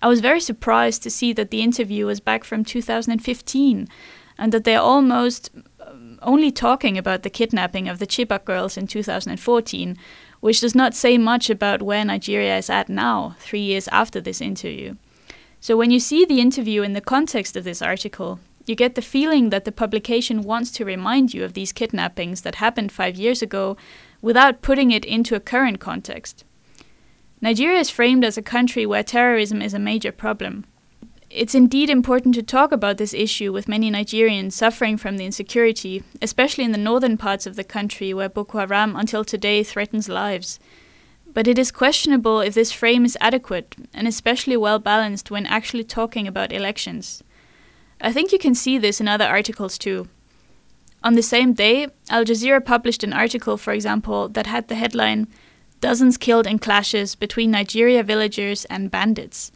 I 0.02 0.08
was 0.08 0.20
very 0.20 0.40
surprised 0.40 1.02
to 1.02 1.10
see 1.10 1.32
that 1.34 1.50
the 1.50 1.62
interview 1.62 2.06
was 2.06 2.20
back 2.20 2.44
from 2.44 2.64
2015 2.64 3.88
and 4.38 4.52
that 4.52 4.64
they're 4.64 4.80
almost 4.80 5.50
um, 5.86 6.18
only 6.22 6.50
talking 6.50 6.96
about 6.96 7.22
the 7.22 7.30
kidnapping 7.30 7.88
of 7.88 7.98
the 7.98 8.06
Chibok 8.06 8.46
girls 8.46 8.78
in 8.78 8.86
2014, 8.86 9.96
which 10.40 10.60
does 10.60 10.74
not 10.74 10.94
say 10.94 11.18
much 11.18 11.50
about 11.50 11.82
where 11.82 12.04
Nigeria 12.04 12.56
is 12.56 12.70
at 12.70 12.88
now, 12.88 13.36
three 13.38 13.60
years 13.60 13.88
after 13.88 14.20
this 14.20 14.40
interview. 14.40 14.96
So 15.60 15.76
when 15.76 15.90
you 15.90 16.00
see 16.00 16.24
the 16.24 16.40
interview 16.40 16.82
in 16.82 16.94
the 16.94 17.02
context 17.02 17.54
of 17.54 17.64
this 17.64 17.82
article, 17.82 18.40
you 18.66 18.74
get 18.74 18.94
the 18.94 19.02
feeling 19.02 19.50
that 19.50 19.66
the 19.66 19.72
publication 19.72 20.42
wants 20.42 20.70
to 20.72 20.84
remind 20.86 21.34
you 21.34 21.44
of 21.44 21.52
these 21.52 21.72
kidnappings 21.72 22.40
that 22.42 22.54
happened 22.56 22.92
five 22.92 23.16
years 23.16 23.42
ago 23.42 23.76
without 24.22 24.62
putting 24.62 24.90
it 24.90 25.04
into 25.04 25.34
a 25.34 25.40
current 25.40 25.80
context. 25.80 26.44
Nigeria 27.40 27.78
is 27.78 27.90
framed 27.90 28.24
as 28.24 28.36
a 28.36 28.42
country 28.42 28.84
where 28.84 29.02
terrorism 29.02 29.62
is 29.62 29.74
a 29.74 29.78
major 29.78 30.12
problem, 30.12 30.64
it's 31.30 31.54
indeed 31.54 31.88
important 31.90 32.34
to 32.34 32.42
talk 32.42 32.72
about 32.72 32.96
this 32.96 33.14
issue 33.14 33.52
with 33.52 33.68
many 33.68 33.88
Nigerians 33.88 34.52
suffering 34.52 34.96
from 34.96 35.16
the 35.16 35.24
insecurity, 35.24 36.02
especially 36.20 36.64
in 36.64 36.72
the 36.72 36.78
northern 36.78 37.16
parts 37.16 37.46
of 37.46 37.54
the 37.54 37.62
country 37.62 38.12
where 38.12 38.28
Boko 38.28 38.58
Haram 38.58 38.96
until 38.96 39.24
today 39.24 39.62
threatens 39.62 40.08
lives. 40.08 40.58
But 41.32 41.46
it 41.46 41.56
is 41.56 41.70
questionable 41.70 42.40
if 42.40 42.54
this 42.54 42.72
frame 42.72 43.04
is 43.04 43.16
adequate 43.20 43.76
and 43.94 44.08
especially 44.08 44.56
well 44.56 44.80
balanced 44.80 45.30
when 45.30 45.46
actually 45.46 45.84
talking 45.84 46.26
about 46.26 46.52
elections. 46.52 47.22
I 48.00 48.12
think 48.12 48.32
you 48.32 48.38
can 48.38 48.56
see 48.56 48.76
this 48.76 49.00
in 49.00 49.06
other 49.06 49.26
articles 49.26 49.78
too. 49.78 50.08
On 51.04 51.14
the 51.14 51.22
same 51.22 51.52
day, 51.52 51.86
Al 52.08 52.24
Jazeera 52.24 52.64
published 52.64 53.04
an 53.04 53.12
article, 53.12 53.56
for 53.56 53.72
example, 53.72 54.28
that 54.30 54.48
had 54.48 54.66
the 54.66 54.74
headline 54.74 55.28
Dozens 55.80 56.16
Killed 56.16 56.46
in 56.46 56.58
Clashes 56.58 57.14
Between 57.14 57.50
Nigeria 57.50 58.02
Villagers 58.02 58.64
and 58.66 58.90
Bandits 58.90 59.50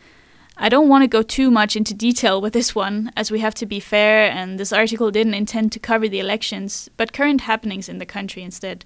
I 0.56 0.68
don't 0.68 0.88
want 0.88 1.02
to 1.02 1.08
go 1.08 1.22
too 1.22 1.50
much 1.50 1.74
into 1.74 1.94
detail 1.94 2.40
with 2.40 2.52
this 2.52 2.76
one, 2.76 3.10
as 3.16 3.30
we 3.30 3.40
have 3.40 3.54
to 3.56 3.66
be 3.66 3.80
fair, 3.80 4.30
and 4.30 4.58
this 4.58 4.72
article 4.72 5.10
didn't 5.10 5.34
intend 5.34 5.72
to 5.72 5.80
cover 5.80 6.08
the 6.08 6.20
elections, 6.20 6.88
but 6.96 7.12
current 7.12 7.40
happenings 7.40 7.88
in 7.88 7.98
the 7.98 8.06
country 8.06 8.42
instead. 8.42 8.84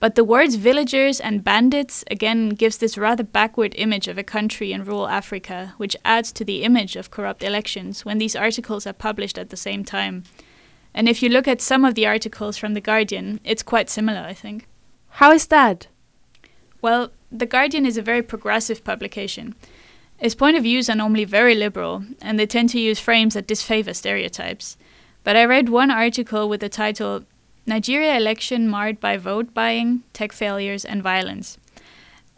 But 0.00 0.16
the 0.16 0.24
words 0.24 0.56
villagers 0.56 1.20
and 1.20 1.44
bandits 1.44 2.04
again 2.10 2.50
gives 2.50 2.78
this 2.78 2.98
rather 2.98 3.22
backward 3.22 3.72
image 3.78 4.08
of 4.08 4.18
a 4.18 4.24
country 4.24 4.72
in 4.72 4.84
rural 4.84 5.08
Africa, 5.08 5.74
which 5.76 5.96
adds 6.04 6.32
to 6.32 6.44
the 6.44 6.64
image 6.64 6.96
of 6.96 7.12
corrupt 7.12 7.44
elections 7.44 8.04
when 8.04 8.18
these 8.18 8.34
articles 8.34 8.84
are 8.84 8.92
published 8.92 9.38
at 9.38 9.50
the 9.50 9.56
same 9.56 9.84
time. 9.84 10.24
And 10.92 11.08
if 11.08 11.22
you 11.22 11.28
look 11.28 11.46
at 11.46 11.62
some 11.62 11.84
of 11.84 11.94
the 11.94 12.06
articles 12.06 12.58
from 12.58 12.74
The 12.74 12.80
Guardian, 12.80 13.38
it's 13.44 13.62
quite 13.62 13.88
similar, 13.88 14.20
I 14.20 14.34
think. 14.34 14.66
How 15.08 15.30
is 15.30 15.46
that? 15.46 15.86
Well, 16.82 17.10
The 17.32 17.46
Guardian 17.46 17.86
is 17.86 17.96
a 17.96 18.02
very 18.02 18.22
progressive 18.22 18.84
publication. 18.84 19.54
Its 20.18 20.34
point 20.34 20.56
of 20.56 20.62
views 20.62 20.88
are 20.88 20.96
normally 20.96 21.24
very 21.24 21.54
liberal, 21.54 22.04
and 22.22 22.38
they 22.38 22.46
tend 22.46 22.70
to 22.70 22.80
use 22.80 22.98
frames 22.98 23.34
that 23.34 23.46
disfavor 23.46 23.92
stereotypes. 23.92 24.76
But 25.24 25.36
I 25.36 25.44
read 25.44 25.68
one 25.68 25.90
article 25.90 26.48
with 26.48 26.60
the 26.60 26.68
title 26.68 27.24
Nigeria 27.66 28.16
Election 28.16 28.68
Marred 28.68 29.00
by 29.00 29.16
Vote 29.16 29.52
Buying, 29.52 30.04
Tech 30.12 30.32
Failures, 30.32 30.84
and 30.84 31.02
Violence. 31.02 31.58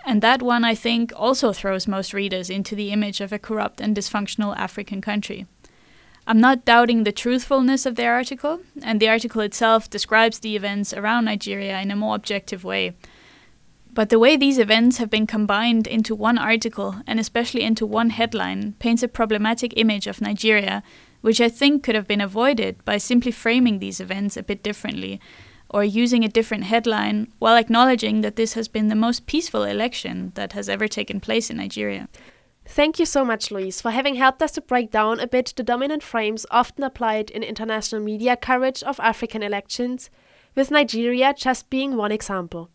And 0.07 0.22
that 0.22 0.40
one, 0.40 0.64
I 0.64 0.74
think, 0.74 1.12
also 1.14 1.53
throws 1.53 1.87
most 1.87 2.14
readers 2.14 2.48
into 2.48 2.74
the 2.74 2.90
image 2.92 3.20
of 3.20 3.33
a 3.33 3.38
corrupt 3.38 3.81
and 3.81 3.94
dysfunctional 3.94 4.57
African 4.57 5.03
country. 5.03 5.46
I'm 6.27 6.40
not 6.40 6.64
doubting 6.64 7.05
the 7.05 7.12
truthfulness 7.12 7.85
of 7.85 7.96
their 7.96 8.14
article, 8.14 8.61
and 8.83 9.01
the 9.01 9.09
article 9.09 9.42
itself 9.42 9.90
describes 9.90 10.38
the 10.38 10.57
events 10.57 10.94
around 10.94 11.27
Nigeria 11.27 11.79
in 11.81 11.90
a 11.90 11.96
more 11.96 12.14
objective 12.14 12.64
way, 12.64 12.94
but 13.99 14.11
the 14.11 14.19
way 14.21 14.37
these 14.37 14.61
events 14.61 14.99
have 14.99 15.11
been 15.11 15.27
combined 15.27 15.89
into 15.89 16.15
one 16.15 16.39
article, 16.39 16.95
and 17.05 17.19
especially 17.19 17.65
into 17.65 17.85
one 17.85 18.11
headline, 18.11 18.75
paints 18.79 19.03
a 19.03 19.09
problematic 19.09 19.73
image 19.77 20.07
of 20.07 20.21
Nigeria, 20.21 20.85
which 21.21 21.41
I 21.41 21.49
think 21.49 21.83
could 21.83 21.97
have 21.97 22.07
been 22.07 22.21
avoided 22.21 22.85
by 22.85 22.99
simply 22.99 23.33
framing 23.33 23.81
these 23.81 23.99
events 23.99 24.37
a 24.37 24.45
bit 24.45 24.63
differently, 24.63 25.21
or 25.69 25.83
using 25.83 26.25
a 26.25 26.29
different 26.29 26.63
headline, 26.63 27.33
while 27.41 27.57
acknowledging 27.57 28.21
that 28.21 28.37
this 28.37 28.53
has 28.53 28.69
been 28.69 28.87
the 28.87 28.95
most 28.95 29.27
peaceful 29.27 29.65
election 29.65 30.31
that 30.37 30.53
has 30.53 30.69
ever 30.69 30.87
taken 30.87 31.19
place 31.19 31.51
in 31.51 31.57
Nigeria. 31.57 32.09
Thank 32.65 33.01
you 33.01 33.05
so 33.05 33.25
much, 33.25 33.51
Louise, 33.51 33.81
for 33.81 33.91
having 33.91 34.15
helped 34.15 34.41
us 34.45 34.53
to 34.53 34.61
break 34.61 34.93
down 34.93 35.19
a 35.19 35.27
bit 35.27 35.55
the 35.57 35.65
dominant 35.65 36.05
frames 36.05 36.47
often 36.53 36.85
applied 36.85 37.31
in 37.31 37.43
international 37.43 38.01
media 38.01 38.37
coverage 38.37 38.85
of 38.85 39.01
African 39.01 39.43
elections, 39.43 40.09
with 40.55 40.71
Nigeria 40.71 41.35
just 41.37 41.69
being 41.69 41.97
one 41.97 42.13
example. 42.13 42.71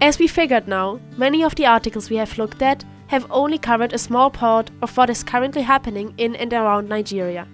As 0.00 0.18
we 0.18 0.26
figured 0.28 0.68
now, 0.68 1.00
many 1.16 1.42
of 1.42 1.54
the 1.54 1.64
articles 1.64 2.10
we 2.10 2.16
have 2.16 2.36
looked 2.36 2.60
at 2.60 2.84
have 3.06 3.26
only 3.30 3.56
covered 3.56 3.94
a 3.94 3.98
small 3.98 4.30
part 4.30 4.70
of 4.82 4.94
what 4.96 5.08
is 5.08 5.22
currently 5.22 5.62
happening 5.62 6.12
in 6.18 6.36
and 6.36 6.52
around 6.52 6.88
Nigeria. 6.88 7.48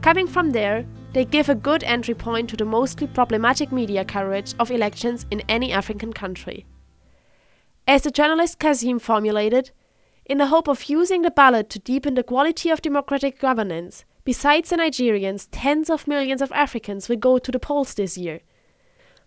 Coming 0.00 0.28
from 0.28 0.50
there, 0.50 0.86
they 1.12 1.24
give 1.24 1.48
a 1.48 1.56
good 1.56 1.82
entry 1.82 2.14
point 2.14 2.48
to 2.50 2.56
the 2.56 2.64
mostly 2.64 3.08
problematic 3.08 3.72
media 3.72 4.04
coverage 4.04 4.54
of 4.60 4.70
elections 4.70 5.26
in 5.30 5.40
any 5.48 5.72
African 5.72 6.12
country. 6.12 6.66
As 7.88 8.02
the 8.02 8.10
journalist 8.12 8.60
Kazeem 8.60 9.00
formulated, 9.00 9.72
in 10.24 10.38
the 10.38 10.46
hope 10.46 10.68
of 10.68 10.84
using 10.84 11.22
the 11.22 11.30
ballot 11.30 11.68
to 11.70 11.78
deepen 11.80 12.14
the 12.14 12.22
quality 12.22 12.70
of 12.70 12.82
democratic 12.82 13.40
governance, 13.40 14.04
besides 14.24 14.70
the 14.70 14.76
Nigerians, 14.76 15.48
tens 15.50 15.90
of 15.90 16.06
millions 16.06 16.42
of 16.42 16.52
Africans 16.52 17.08
will 17.08 17.16
go 17.16 17.38
to 17.38 17.50
the 17.50 17.58
polls 17.58 17.94
this 17.94 18.16
year. 18.16 18.40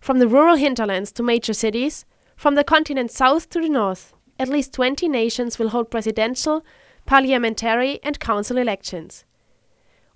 From 0.00 0.20
the 0.20 0.28
rural 0.28 0.56
hinterlands 0.56 1.12
to 1.12 1.22
major 1.22 1.52
cities, 1.52 2.06
from 2.40 2.54
the 2.54 2.64
continent 2.64 3.10
south 3.10 3.50
to 3.50 3.60
the 3.60 3.68
north, 3.68 4.14
at 4.38 4.48
least 4.48 4.72
20 4.72 5.06
nations 5.10 5.58
will 5.58 5.68
hold 5.68 5.90
presidential, 5.90 6.64
parliamentary, 7.04 8.00
and 8.02 8.18
council 8.18 8.56
elections. 8.56 9.26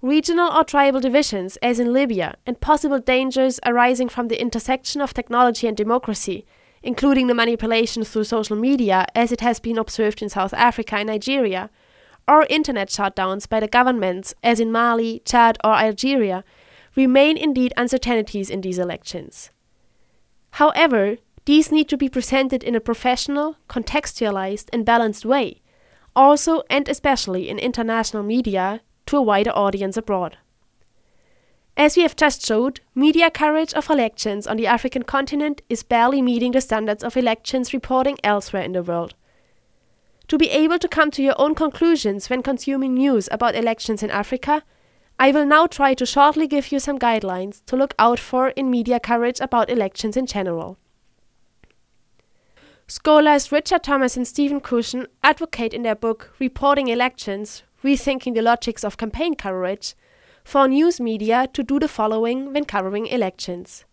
Regional 0.00 0.50
or 0.50 0.64
tribal 0.64 1.00
divisions, 1.00 1.58
as 1.58 1.78
in 1.78 1.92
Libya, 1.92 2.36
and 2.46 2.62
possible 2.62 2.98
dangers 2.98 3.60
arising 3.66 4.08
from 4.08 4.28
the 4.28 4.40
intersection 4.40 5.02
of 5.02 5.12
technology 5.12 5.66
and 5.66 5.76
democracy 5.76 6.46
including 6.82 7.26
the 7.26 7.34
manipulation 7.34 8.04
through 8.04 8.24
social 8.24 8.56
media, 8.56 9.06
as 9.14 9.30
it 9.32 9.40
has 9.40 9.58
been 9.60 9.78
observed 9.78 10.22
in 10.22 10.28
South 10.28 10.54
Africa 10.54 10.96
and 10.96 11.08
Nigeria, 11.08 11.70
or 12.26 12.46
internet 12.48 12.88
shutdowns 12.88 13.48
by 13.48 13.60
the 13.60 13.68
governments, 13.68 14.34
as 14.42 14.60
in 14.60 14.70
Mali, 14.72 15.20
Chad, 15.24 15.56
or 15.64 15.74
Algeria, 15.74 16.44
remain 16.94 17.36
indeed 17.36 17.72
uncertainties 17.76 18.50
in 18.50 18.60
these 18.60 18.78
elections. 18.78 19.50
However, 20.52 21.16
these 21.46 21.70
need 21.70 21.88
to 21.88 21.96
be 21.96 22.08
presented 22.08 22.62
in 22.62 22.74
a 22.74 22.80
professional, 22.80 23.56
contextualized, 23.68 24.68
and 24.72 24.86
balanced 24.86 25.26
way, 25.26 25.60
also 26.16 26.62
and 26.70 26.88
especially 26.88 27.48
in 27.48 27.58
international 27.58 28.22
media 28.22 28.80
to 29.06 29.16
a 29.16 29.22
wider 29.22 29.50
audience 29.50 29.96
abroad. 29.96 30.38
As 31.76 31.96
we 31.96 32.02
have 32.02 32.16
just 32.16 32.46
showed, 32.46 32.80
media 32.94 33.30
coverage 33.30 33.74
of 33.74 33.90
elections 33.90 34.46
on 34.46 34.56
the 34.56 34.66
African 34.66 35.02
continent 35.02 35.60
is 35.68 35.82
barely 35.82 36.22
meeting 36.22 36.52
the 36.52 36.60
standards 36.60 37.02
of 37.02 37.16
elections 37.16 37.74
reporting 37.74 38.16
elsewhere 38.22 38.62
in 38.62 38.72
the 38.72 38.82
world. 38.82 39.14
To 40.28 40.38
be 40.38 40.48
able 40.50 40.78
to 40.78 40.88
come 40.88 41.10
to 41.10 41.22
your 41.22 41.34
own 41.36 41.54
conclusions 41.54 42.30
when 42.30 42.42
consuming 42.42 42.94
news 42.94 43.28
about 43.30 43.56
elections 43.56 44.02
in 44.02 44.10
Africa, 44.10 44.62
I 45.18 45.32
will 45.32 45.44
now 45.44 45.66
try 45.66 45.94
to 45.94 46.06
shortly 46.06 46.46
give 46.46 46.72
you 46.72 46.78
some 46.78 46.98
guidelines 46.98 47.62
to 47.66 47.76
look 47.76 47.94
out 47.98 48.18
for 48.18 48.48
in 48.50 48.70
media 48.70 48.98
coverage 48.98 49.40
about 49.40 49.68
elections 49.68 50.16
in 50.16 50.26
general. 50.26 50.78
Scholars 52.86 53.50
Richard 53.50 53.82
Thomas 53.82 54.14
and 54.14 54.28
Stephen 54.28 54.60
Cushion 54.60 55.06
advocate 55.22 55.72
in 55.72 55.82
their 55.84 55.94
book 55.94 56.34
Reporting 56.38 56.88
Elections 56.88 57.62
Rethinking 57.82 58.34
the 58.34 58.42
Logics 58.42 58.84
of 58.84 58.98
Campaign 58.98 59.36
Coverage 59.36 59.94
for 60.44 60.68
news 60.68 61.00
media 61.00 61.48
to 61.54 61.62
do 61.62 61.78
the 61.78 61.88
following 61.88 62.52
when 62.52 62.66
covering 62.66 63.06
elections. 63.06 63.86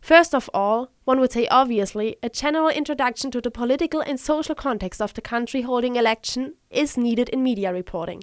First 0.00 0.36
of 0.36 0.48
all, 0.54 0.92
one 1.04 1.18
would 1.18 1.32
say 1.32 1.48
obviously, 1.48 2.16
a 2.22 2.28
general 2.28 2.68
introduction 2.68 3.32
to 3.32 3.40
the 3.40 3.50
political 3.50 4.00
and 4.00 4.20
social 4.20 4.54
context 4.54 5.02
of 5.02 5.12
the 5.14 5.20
country 5.20 5.62
holding 5.62 5.96
election 5.96 6.54
is 6.70 6.96
needed 6.96 7.28
in 7.30 7.42
media 7.42 7.72
reporting. 7.72 8.22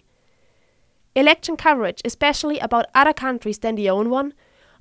Election 1.14 1.58
coverage, 1.58 2.02
especially 2.06 2.58
about 2.60 2.86
other 2.96 3.12
countries 3.12 3.58
than 3.58 3.76
the 3.76 3.90
own 3.90 4.10
one, 4.10 4.34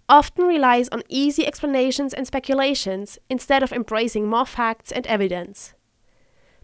often 0.08 0.46
relies 0.46 0.88
on 0.88 1.02
easy 1.08 1.46
explanations 1.46 2.12
and 2.12 2.26
speculations 2.26 3.18
instead 3.30 3.62
of 3.62 3.72
embracing 3.72 4.28
more 4.28 4.46
facts 4.46 4.92
and 4.92 5.06
evidence. 5.06 5.74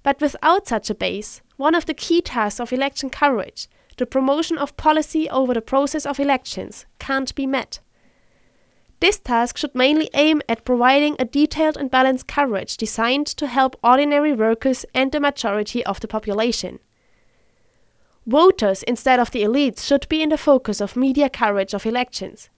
But 0.03 0.21
without 0.21 0.67
such 0.67 0.91
a 0.91 0.95
base, 0.95 1.43
one 1.57 1.75
of 1.75 1.87
the 1.87 1.95
key 1.95 2.21
tasks 2.21 2.61
of 2.61 2.73
election 2.73 3.11
coverage 3.11 3.69
the 3.99 4.07
promotion 4.07 4.57
of 4.57 4.77
policy 4.77 5.29
over 5.29 5.53
the 5.53 5.61
process 5.61 6.07
of 6.07 6.21
elections 6.21 6.87
can't 6.99 7.35
be 7.35 7.47
met. 7.47 7.81
This 9.01 9.19
task 9.19 9.57
should 9.59 9.75
mainly 9.75 10.09
aim 10.15 10.41
at 10.49 10.65
providing 10.65 11.17
a 11.19 11.25
detailed 11.25 11.77
and 11.77 11.91
balanced 11.91 12.27
coverage 12.27 12.77
designed 12.77 13.27
to 13.27 13.47
help 13.47 13.77
ordinary 13.83 14.33
workers 14.33 14.85
and 14.95 15.13
the 15.13 15.21
majority 15.21 15.85
of 15.85 16.01
the 16.01 16.09
population. 16.09 16.81
Voters 18.27 18.83
instead 18.85 19.21
of 19.21 19.31
the 19.31 19.43
elites 19.43 19.85
should 19.85 20.09
be 20.09 20.23
in 20.23 20.29
the 20.31 20.39
focus 20.39 20.81
of 20.81 20.97
media 20.97 21.29
coverage 21.29 21.75
of 21.75 21.87
elections. 21.87 22.51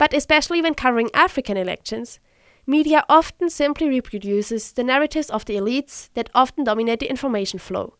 But 0.00 0.14
especially 0.14 0.62
when 0.62 0.72
covering 0.72 1.10
African 1.12 1.58
elections, 1.58 2.20
media 2.66 3.04
often 3.10 3.50
simply 3.50 3.86
reproduces 3.86 4.72
the 4.72 4.82
narratives 4.82 5.28
of 5.28 5.44
the 5.44 5.56
elites 5.56 6.08
that 6.14 6.30
often 6.34 6.64
dominate 6.64 7.00
the 7.00 7.10
information 7.10 7.58
flow. 7.58 7.98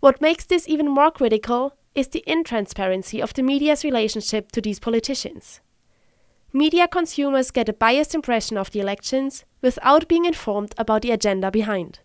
What 0.00 0.22
makes 0.22 0.46
this 0.46 0.66
even 0.66 0.88
more 0.88 1.10
critical 1.10 1.74
is 1.94 2.08
the 2.08 2.24
intransparency 2.26 3.22
of 3.22 3.34
the 3.34 3.42
media's 3.42 3.84
relationship 3.84 4.52
to 4.52 4.62
these 4.62 4.80
politicians. 4.80 5.60
Media 6.50 6.88
consumers 6.88 7.50
get 7.50 7.68
a 7.68 7.74
biased 7.74 8.14
impression 8.14 8.56
of 8.56 8.70
the 8.70 8.80
elections 8.80 9.44
without 9.60 10.08
being 10.08 10.24
informed 10.24 10.74
about 10.78 11.02
the 11.02 11.10
agenda 11.10 11.50
behind. 11.50 11.98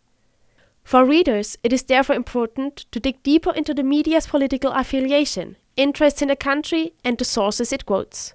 For 0.83 1.05
readers, 1.05 1.57
it 1.63 1.71
is 1.71 1.83
therefore 1.83 2.17
important 2.17 2.87
to 2.91 2.99
dig 2.99 3.23
deeper 3.23 3.53
into 3.53 3.73
the 3.73 3.83
media's 3.83 4.27
political 4.27 4.73
affiliation, 4.73 5.55
interest 5.77 6.21
in 6.21 6.27
the 6.27 6.35
country, 6.35 6.91
and 7.05 7.17
the 7.17 7.23
sources 7.23 7.71
it 7.71 7.85
quotes. 7.85 8.33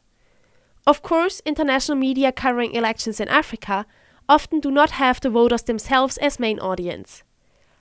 Of 0.87 1.03
course, 1.03 1.41
international 1.47 1.97
media 1.97 2.31
covering 2.31 2.75
elections 2.75 3.21
in 3.21 3.29
Africa 3.29 3.87
often 4.29 4.61
do 4.61 4.71
not 4.71 4.93
have 4.93 5.21
the 5.21 5.31
voters 5.31 5.63
themselves 5.63 6.19
as 6.19 6.39
main 6.39 6.59
audience. 6.59 7.23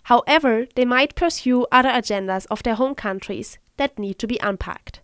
However, 0.04 0.68
they 0.76 0.86
might 0.86 1.16
pursue 1.16 1.66
other 1.72 1.90
agendas 1.90 2.46
of 2.50 2.64
their 2.64 2.76
home 2.76 2.96
countries 2.96 3.58
that 3.78 3.98
need 4.00 4.20
to 4.20 4.28
be 4.28 4.40
unpacked. 4.42 5.02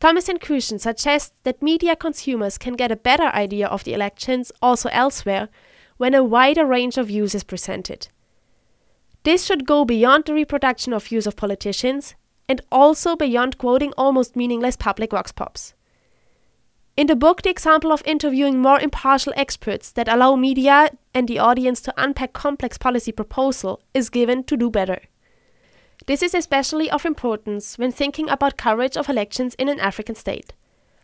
Thomas 0.00 0.28
and 0.28 0.40
Cushion 0.40 0.78
suggest 0.78 1.32
that 1.42 1.62
media 1.62 1.96
consumers 1.96 2.58
can 2.58 2.74
get 2.74 2.92
a 2.92 2.96
better 2.96 3.26
idea 3.26 3.66
of 3.66 3.82
the 3.82 3.94
elections 3.94 4.52
also 4.62 4.88
elsewhere 4.92 5.48
when 5.96 6.14
a 6.14 6.22
wider 6.22 6.64
range 6.64 6.96
of 6.96 7.08
views 7.08 7.34
is 7.34 7.42
presented. 7.42 8.08
This 9.24 9.44
should 9.44 9.66
go 9.66 9.84
beyond 9.84 10.24
the 10.24 10.34
reproduction 10.34 10.92
of 10.92 11.06
views 11.06 11.26
of 11.26 11.34
politicians 11.34 12.14
and 12.48 12.60
also 12.70 13.16
beyond 13.16 13.58
quoting 13.58 13.92
almost 13.98 14.36
meaningless 14.36 14.76
public 14.76 15.10
vox 15.10 15.32
pops. 15.32 15.74
In 16.98 17.06
the 17.06 17.14
book, 17.14 17.42
the 17.42 17.50
example 17.50 17.92
of 17.92 18.02
interviewing 18.04 18.58
more 18.60 18.80
impartial 18.80 19.32
experts 19.36 19.92
that 19.92 20.08
allow 20.08 20.34
media 20.34 20.90
and 21.14 21.28
the 21.28 21.38
audience 21.38 21.80
to 21.82 21.94
unpack 21.96 22.32
complex 22.32 22.76
policy 22.76 23.12
proposal 23.12 23.80
is 23.94 24.10
given 24.10 24.42
to 24.42 24.56
do 24.56 24.68
better. 24.68 25.02
This 26.06 26.24
is 26.24 26.34
especially 26.34 26.90
of 26.90 27.06
importance 27.06 27.78
when 27.78 27.92
thinking 27.92 28.28
about 28.28 28.56
coverage 28.56 28.96
of 28.96 29.08
elections 29.08 29.54
in 29.60 29.68
an 29.68 29.78
African 29.78 30.16
state. 30.16 30.54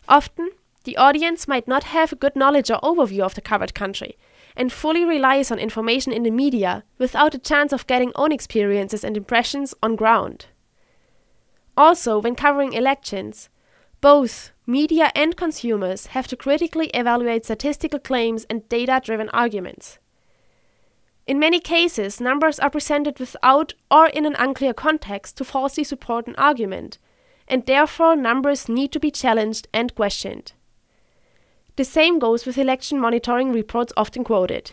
Often, 0.08 0.50
the 0.82 0.96
audience 0.96 1.46
might 1.46 1.68
not 1.68 1.84
have 1.84 2.12
a 2.12 2.16
good 2.16 2.34
knowledge 2.34 2.72
or 2.72 2.80
overview 2.80 3.20
of 3.20 3.36
the 3.36 3.40
covered 3.40 3.72
country 3.72 4.18
and 4.56 4.72
fully 4.72 5.04
relies 5.04 5.52
on 5.52 5.60
information 5.60 6.12
in 6.12 6.24
the 6.24 6.30
media 6.32 6.82
without 6.98 7.36
a 7.36 7.38
chance 7.50 7.72
of 7.72 7.86
getting 7.86 8.10
own 8.16 8.32
experiences 8.32 9.04
and 9.04 9.16
impressions 9.16 9.74
on 9.80 9.94
ground. 9.94 10.46
Also, 11.76 12.18
when 12.18 12.34
covering 12.34 12.72
elections, 12.72 13.48
both 14.04 14.50
media 14.66 15.10
and 15.14 15.34
consumers 15.34 16.08
have 16.08 16.26
to 16.26 16.36
critically 16.36 16.88
evaluate 16.88 17.46
statistical 17.46 17.98
claims 17.98 18.44
and 18.50 18.68
data 18.68 19.00
driven 19.02 19.30
arguments. 19.30 19.98
In 21.26 21.38
many 21.38 21.58
cases, 21.58 22.20
numbers 22.20 22.58
are 22.58 22.68
presented 22.68 23.18
without 23.18 23.72
or 23.90 24.08
in 24.08 24.26
an 24.26 24.36
unclear 24.38 24.74
context 24.74 25.38
to 25.38 25.44
falsely 25.46 25.84
support 25.84 26.26
an 26.26 26.34
argument, 26.36 26.98
and 27.48 27.64
therefore 27.64 28.14
numbers 28.14 28.68
need 28.68 28.92
to 28.92 29.00
be 29.00 29.10
challenged 29.10 29.68
and 29.72 29.94
questioned. 29.94 30.52
The 31.76 31.84
same 31.84 32.18
goes 32.18 32.44
with 32.44 32.58
election 32.58 33.00
monitoring 33.00 33.52
reports 33.52 33.94
often 33.96 34.22
quoted. 34.22 34.72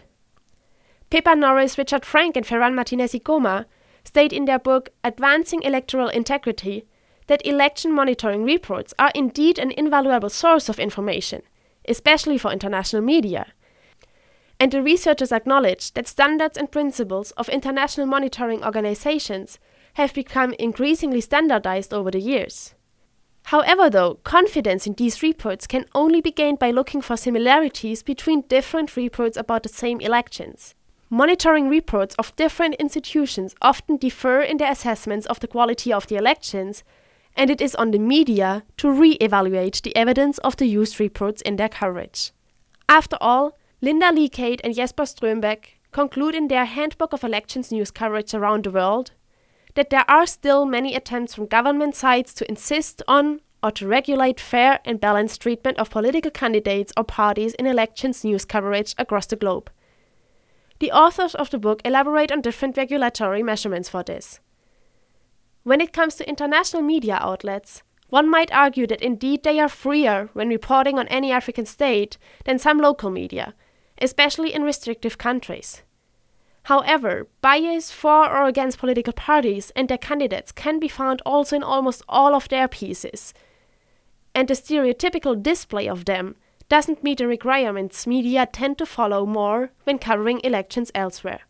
Pippa 1.09 1.37
Norris, 1.37 1.77
Richard 1.77 2.03
Frank, 2.03 2.35
and 2.35 2.45
Ferran 2.45 2.75
Martinez 2.75 3.15
i 3.15 3.19
Coma 3.19 3.65
state 4.03 4.33
in 4.33 4.43
their 4.43 4.59
book 4.59 4.89
Advancing 5.05 5.63
Electoral 5.63 6.09
Integrity 6.09 6.85
that 7.31 7.47
election 7.47 7.93
monitoring 7.93 8.43
reports 8.43 8.93
are 8.99 9.09
indeed 9.15 9.57
an 9.57 9.71
invaluable 9.71 10.29
source 10.29 10.67
of 10.67 10.77
information, 10.77 11.41
especially 11.87 12.37
for 12.37 12.51
international 12.51 13.01
media. 13.01 13.53
And 14.59 14.69
the 14.69 14.83
researchers 14.83 15.31
acknowledge 15.31 15.93
that 15.93 16.09
standards 16.09 16.57
and 16.57 16.69
principles 16.69 17.31
of 17.31 17.47
international 17.47 18.05
monitoring 18.05 18.65
organizations 18.65 19.59
have 19.93 20.13
become 20.13 20.51
increasingly 20.59 21.21
standardized 21.21 21.93
over 21.93 22.11
the 22.11 22.19
years. 22.19 22.75
However, 23.43 23.89
though, 23.89 24.15
confidence 24.25 24.85
in 24.85 24.95
these 24.95 25.23
reports 25.23 25.67
can 25.67 25.85
only 25.95 26.19
be 26.19 26.31
gained 26.31 26.59
by 26.59 26.71
looking 26.71 26.99
for 27.01 27.15
similarities 27.15 28.03
between 28.03 28.41
different 28.49 28.97
reports 28.97 29.37
about 29.37 29.63
the 29.63 29.69
same 29.69 30.01
elections. 30.01 30.75
Monitoring 31.09 31.69
reports 31.69 32.13
of 32.19 32.35
different 32.35 32.75
institutions 32.75 33.55
often 33.61 33.95
differ 33.95 34.41
in 34.41 34.57
their 34.57 34.71
assessments 34.71 35.25
of 35.27 35.39
the 35.39 35.47
quality 35.47 35.93
of 35.93 36.07
the 36.07 36.17
elections, 36.17 36.83
and 37.35 37.49
it 37.49 37.61
is 37.61 37.75
on 37.75 37.91
the 37.91 37.99
media 37.99 38.63
to 38.77 38.91
re 38.91 39.11
evaluate 39.21 39.81
the 39.83 39.95
evidence 39.95 40.37
of 40.39 40.57
the 40.57 40.65
used 40.65 40.99
reports 40.99 41.41
in 41.41 41.55
their 41.55 41.69
coverage. 41.69 42.31
After 42.87 43.17
all, 43.21 43.57
Lynda 43.81 44.13
Lee 44.13 44.29
Kaid 44.29 44.61
and 44.63 44.75
Jesper 44.75 45.03
Strömbäck 45.03 45.79
conclude 45.91 46.35
in 46.35 46.47
their 46.47 46.65
Handbook 46.65 47.13
of 47.13 47.23
Elections 47.23 47.71
News 47.71 47.91
Coverage 47.91 48.33
Around 48.33 48.65
the 48.65 48.71
World 48.71 49.11
that 49.75 49.89
there 49.89 50.09
are 50.09 50.25
still 50.25 50.65
many 50.65 50.95
attempts 50.95 51.33
from 51.33 51.45
government 51.45 51.95
sides 51.95 52.33
to 52.35 52.49
insist 52.49 53.01
on 53.07 53.41
or 53.63 53.71
to 53.71 53.87
regulate 53.87 54.39
fair 54.39 54.79
and 54.85 54.99
balanced 54.99 55.41
treatment 55.41 55.77
of 55.77 55.89
political 55.89 56.31
candidates 56.31 56.91
or 56.97 57.03
parties 57.03 57.53
in 57.55 57.67
elections 57.67 58.23
news 58.23 58.43
coverage 58.43 58.95
across 58.97 59.27
the 59.27 59.35
globe. 59.35 59.71
The 60.79 60.91
authors 60.91 61.35
of 61.35 61.51
the 61.51 61.59
book 61.59 61.81
elaborate 61.85 62.31
on 62.31 62.41
different 62.41 62.75
regulatory 62.75 63.43
measurements 63.43 63.87
for 63.87 64.03
this. 64.03 64.39
When 65.63 65.79
it 65.79 65.93
comes 65.93 66.15
to 66.15 66.27
international 66.27 66.81
media 66.81 67.19
outlets, 67.21 67.83
one 68.09 68.29
might 68.29 68.51
argue 68.51 68.87
that 68.87 69.01
indeed 69.01 69.43
they 69.43 69.59
are 69.59 69.69
freer 69.69 70.29
when 70.33 70.49
reporting 70.49 70.97
on 70.97 71.07
any 71.07 71.31
African 71.31 71.65
state 71.65 72.17
than 72.45 72.57
some 72.57 72.79
local 72.79 73.11
media, 73.11 73.53
especially 74.01 74.53
in 74.53 74.63
restrictive 74.63 75.17
countries. 75.19 75.83
However, 76.63 77.27
bias 77.41 77.91
for 77.91 78.29
or 78.29 78.47
against 78.47 78.79
political 78.79 79.13
parties 79.13 79.71
and 79.75 79.87
their 79.87 79.97
candidates 79.97 80.51
can 80.51 80.79
be 80.79 80.87
found 80.87 81.21
also 81.25 81.55
in 81.55 81.63
almost 81.63 82.01
all 82.09 82.35
of 82.35 82.49
their 82.49 82.67
pieces. 82.67 83.33
And 84.33 84.47
the 84.47 84.55
stereotypical 84.55 85.41
display 85.41 85.87
of 85.87 86.05
them 86.05 86.35
doesn't 86.69 87.03
meet 87.03 87.19
the 87.19 87.27
requirements 87.27 88.07
media 88.07 88.47
tend 88.51 88.77
to 88.79 88.85
follow 88.85 89.25
more 89.25 89.71
when 89.83 89.99
covering 89.99 90.39
elections 90.43 90.91
elsewhere. 90.95 91.41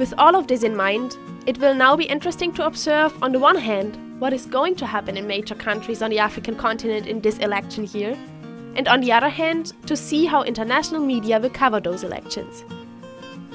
With 0.00 0.14
all 0.16 0.34
of 0.34 0.46
this 0.46 0.62
in 0.62 0.74
mind, 0.74 1.18
it 1.44 1.58
will 1.58 1.74
now 1.74 1.94
be 1.94 2.06
interesting 2.06 2.52
to 2.52 2.64
observe, 2.64 3.22
on 3.22 3.32
the 3.32 3.38
one 3.38 3.58
hand, 3.58 4.18
what 4.18 4.32
is 4.32 4.46
going 4.46 4.74
to 4.76 4.86
happen 4.86 5.18
in 5.18 5.26
major 5.26 5.54
countries 5.54 6.00
on 6.00 6.08
the 6.08 6.18
African 6.18 6.56
continent 6.56 7.06
in 7.06 7.20
this 7.20 7.36
election 7.36 7.84
year, 7.92 8.16
and 8.76 8.88
on 8.88 9.02
the 9.02 9.12
other 9.12 9.28
hand, 9.28 9.74
to 9.84 9.94
see 9.94 10.24
how 10.24 10.42
international 10.42 11.04
media 11.04 11.38
will 11.38 11.50
cover 11.50 11.80
those 11.80 12.02
elections. 12.02 12.64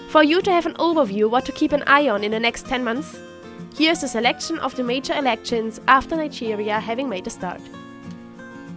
For 0.10 0.22
you 0.22 0.40
to 0.44 0.52
have 0.52 0.68
an 0.68 0.76
overview 0.76 1.32
what 1.32 1.48
to 1.48 1.52
keep 1.52 1.72
an 1.72 1.82
eye 1.88 2.10
on 2.10 2.24
in 2.24 2.30
the 2.30 2.40
next 2.40 2.68
10 2.68 2.84
months, 2.84 3.18
here's 3.76 4.04
a 4.04 4.08
selection 4.08 4.60
of 4.60 4.76
the 4.76 4.84
major 4.84 5.16
elections 5.16 5.82
after 5.88 6.16
Nigeria 6.16 6.80
having 6.80 7.10
made 7.10 7.26
a 7.26 7.32
start. 7.32 7.62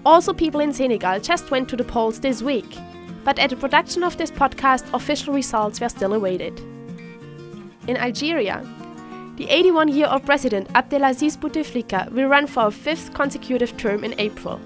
Also, 0.06 0.32
people 0.32 0.60
in 0.60 0.72
Senegal 0.72 1.20
just 1.20 1.50
went 1.50 1.68
to 1.68 1.76
the 1.76 1.84
polls 1.84 2.18
this 2.18 2.40
week, 2.40 2.78
but 3.24 3.38
at 3.38 3.50
the 3.50 3.56
production 3.56 4.02
of 4.02 4.16
this 4.16 4.30
podcast, 4.30 4.90
official 4.94 5.34
results 5.34 5.82
were 5.82 5.90
still 5.90 6.14
awaited. 6.14 6.62
In 7.88 7.96
Algeria, 7.96 8.62
the 9.36 9.48
81 9.48 9.88
year 9.88 10.08
old 10.10 10.26
president 10.26 10.68
Abdelaziz 10.74 11.38
Bouteflika 11.38 12.12
will 12.12 12.28
run 12.28 12.46
for 12.46 12.66
a 12.66 12.70
fifth 12.70 13.14
consecutive 13.14 13.74
term 13.78 14.04
in 14.04 14.14
April. 14.20 14.60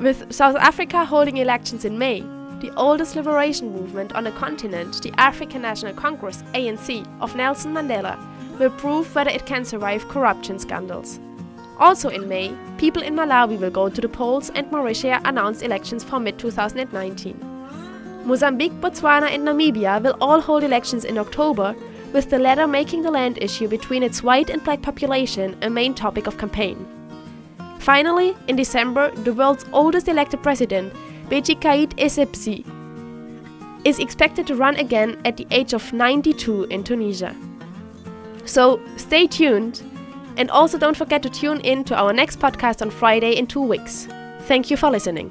With 0.00 0.32
South 0.32 0.54
Africa 0.54 1.04
holding 1.04 1.38
elections 1.38 1.84
in 1.84 1.98
May, 1.98 2.20
the 2.60 2.72
oldest 2.76 3.16
liberation 3.16 3.72
movement 3.72 4.12
on 4.14 4.22
the 4.22 4.30
continent, 4.30 5.02
the 5.02 5.12
African 5.18 5.62
National 5.62 5.94
Congress 5.94 6.44
ANC 6.54 7.04
of 7.20 7.34
Nelson 7.34 7.74
Mandela, 7.74 8.16
will 8.60 8.70
prove 8.70 9.12
whether 9.12 9.30
it 9.30 9.44
can 9.44 9.64
survive 9.64 10.06
corruption 10.06 10.60
scandals. 10.60 11.18
Also 11.80 12.08
in 12.08 12.28
May, 12.28 12.56
people 12.78 13.02
in 13.02 13.16
Malawi 13.16 13.58
will 13.58 13.70
go 13.70 13.88
to 13.88 14.00
the 14.00 14.08
polls 14.08 14.48
and 14.50 14.70
Mauritius 14.70 15.20
announced 15.24 15.64
elections 15.64 16.04
for 16.04 16.20
mid 16.20 16.38
2019. 16.38 17.56
Mozambique, 18.26 18.80
Botswana, 18.80 19.28
and 19.30 19.46
Namibia 19.46 20.02
will 20.02 20.16
all 20.20 20.40
hold 20.40 20.62
elections 20.62 21.04
in 21.04 21.18
October 21.18 21.74
with 22.12 22.30
the 22.30 22.38
latter 22.38 22.66
making 22.66 23.02
the 23.02 23.10
land 23.10 23.38
issue 23.42 23.68
between 23.68 24.02
its 24.02 24.22
white 24.22 24.50
and 24.50 24.62
black 24.64 24.82
population 24.82 25.56
a 25.62 25.70
main 25.70 25.94
topic 25.94 26.26
of 26.26 26.38
campaign. 26.38 26.86
Finally, 27.78 28.36
in 28.48 28.56
December, 28.56 29.10
the 29.22 29.32
world's 29.32 29.64
oldest 29.72 30.08
elected 30.08 30.42
president, 30.42 30.92
Beji 31.28 31.60
Caid 31.60 31.90
Essebsi, 31.96 32.64
is 33.84 33.98
expected 33.98 34.46
to 34.46 34.56
run 34.56 34.76
again 34.76 35.20
at 35.24 35.36
the 35.36 35.46
age 35.50 35.72
of 35.72 35.92
92 35.92 36.64
in 36.64 36.82
Tunisia. 36.82 37.34
So 38.44 38.80
stay 38.96 39.26
tuned, 39.26 39.82
and 40.36 40.50
also 40.50 40.78
don't 40.78 40.96
forget 40.96 41.22
to 41.22 41.30
tune 41.30 41.60
in 41.60 41.84
to 41.84 41.94
our 41.94 42.12
next 42.12 42.40
podcast 42.40 42.82
on 42.82 42.90
Friday 42.90 43.32
in 43.36 43.46
two 43.46 43.62
weeks. 43.62 44.08
Thank 44.42 44.70
you 44.70 44.76
for 44.76 44.90
listening. 44.90 45.30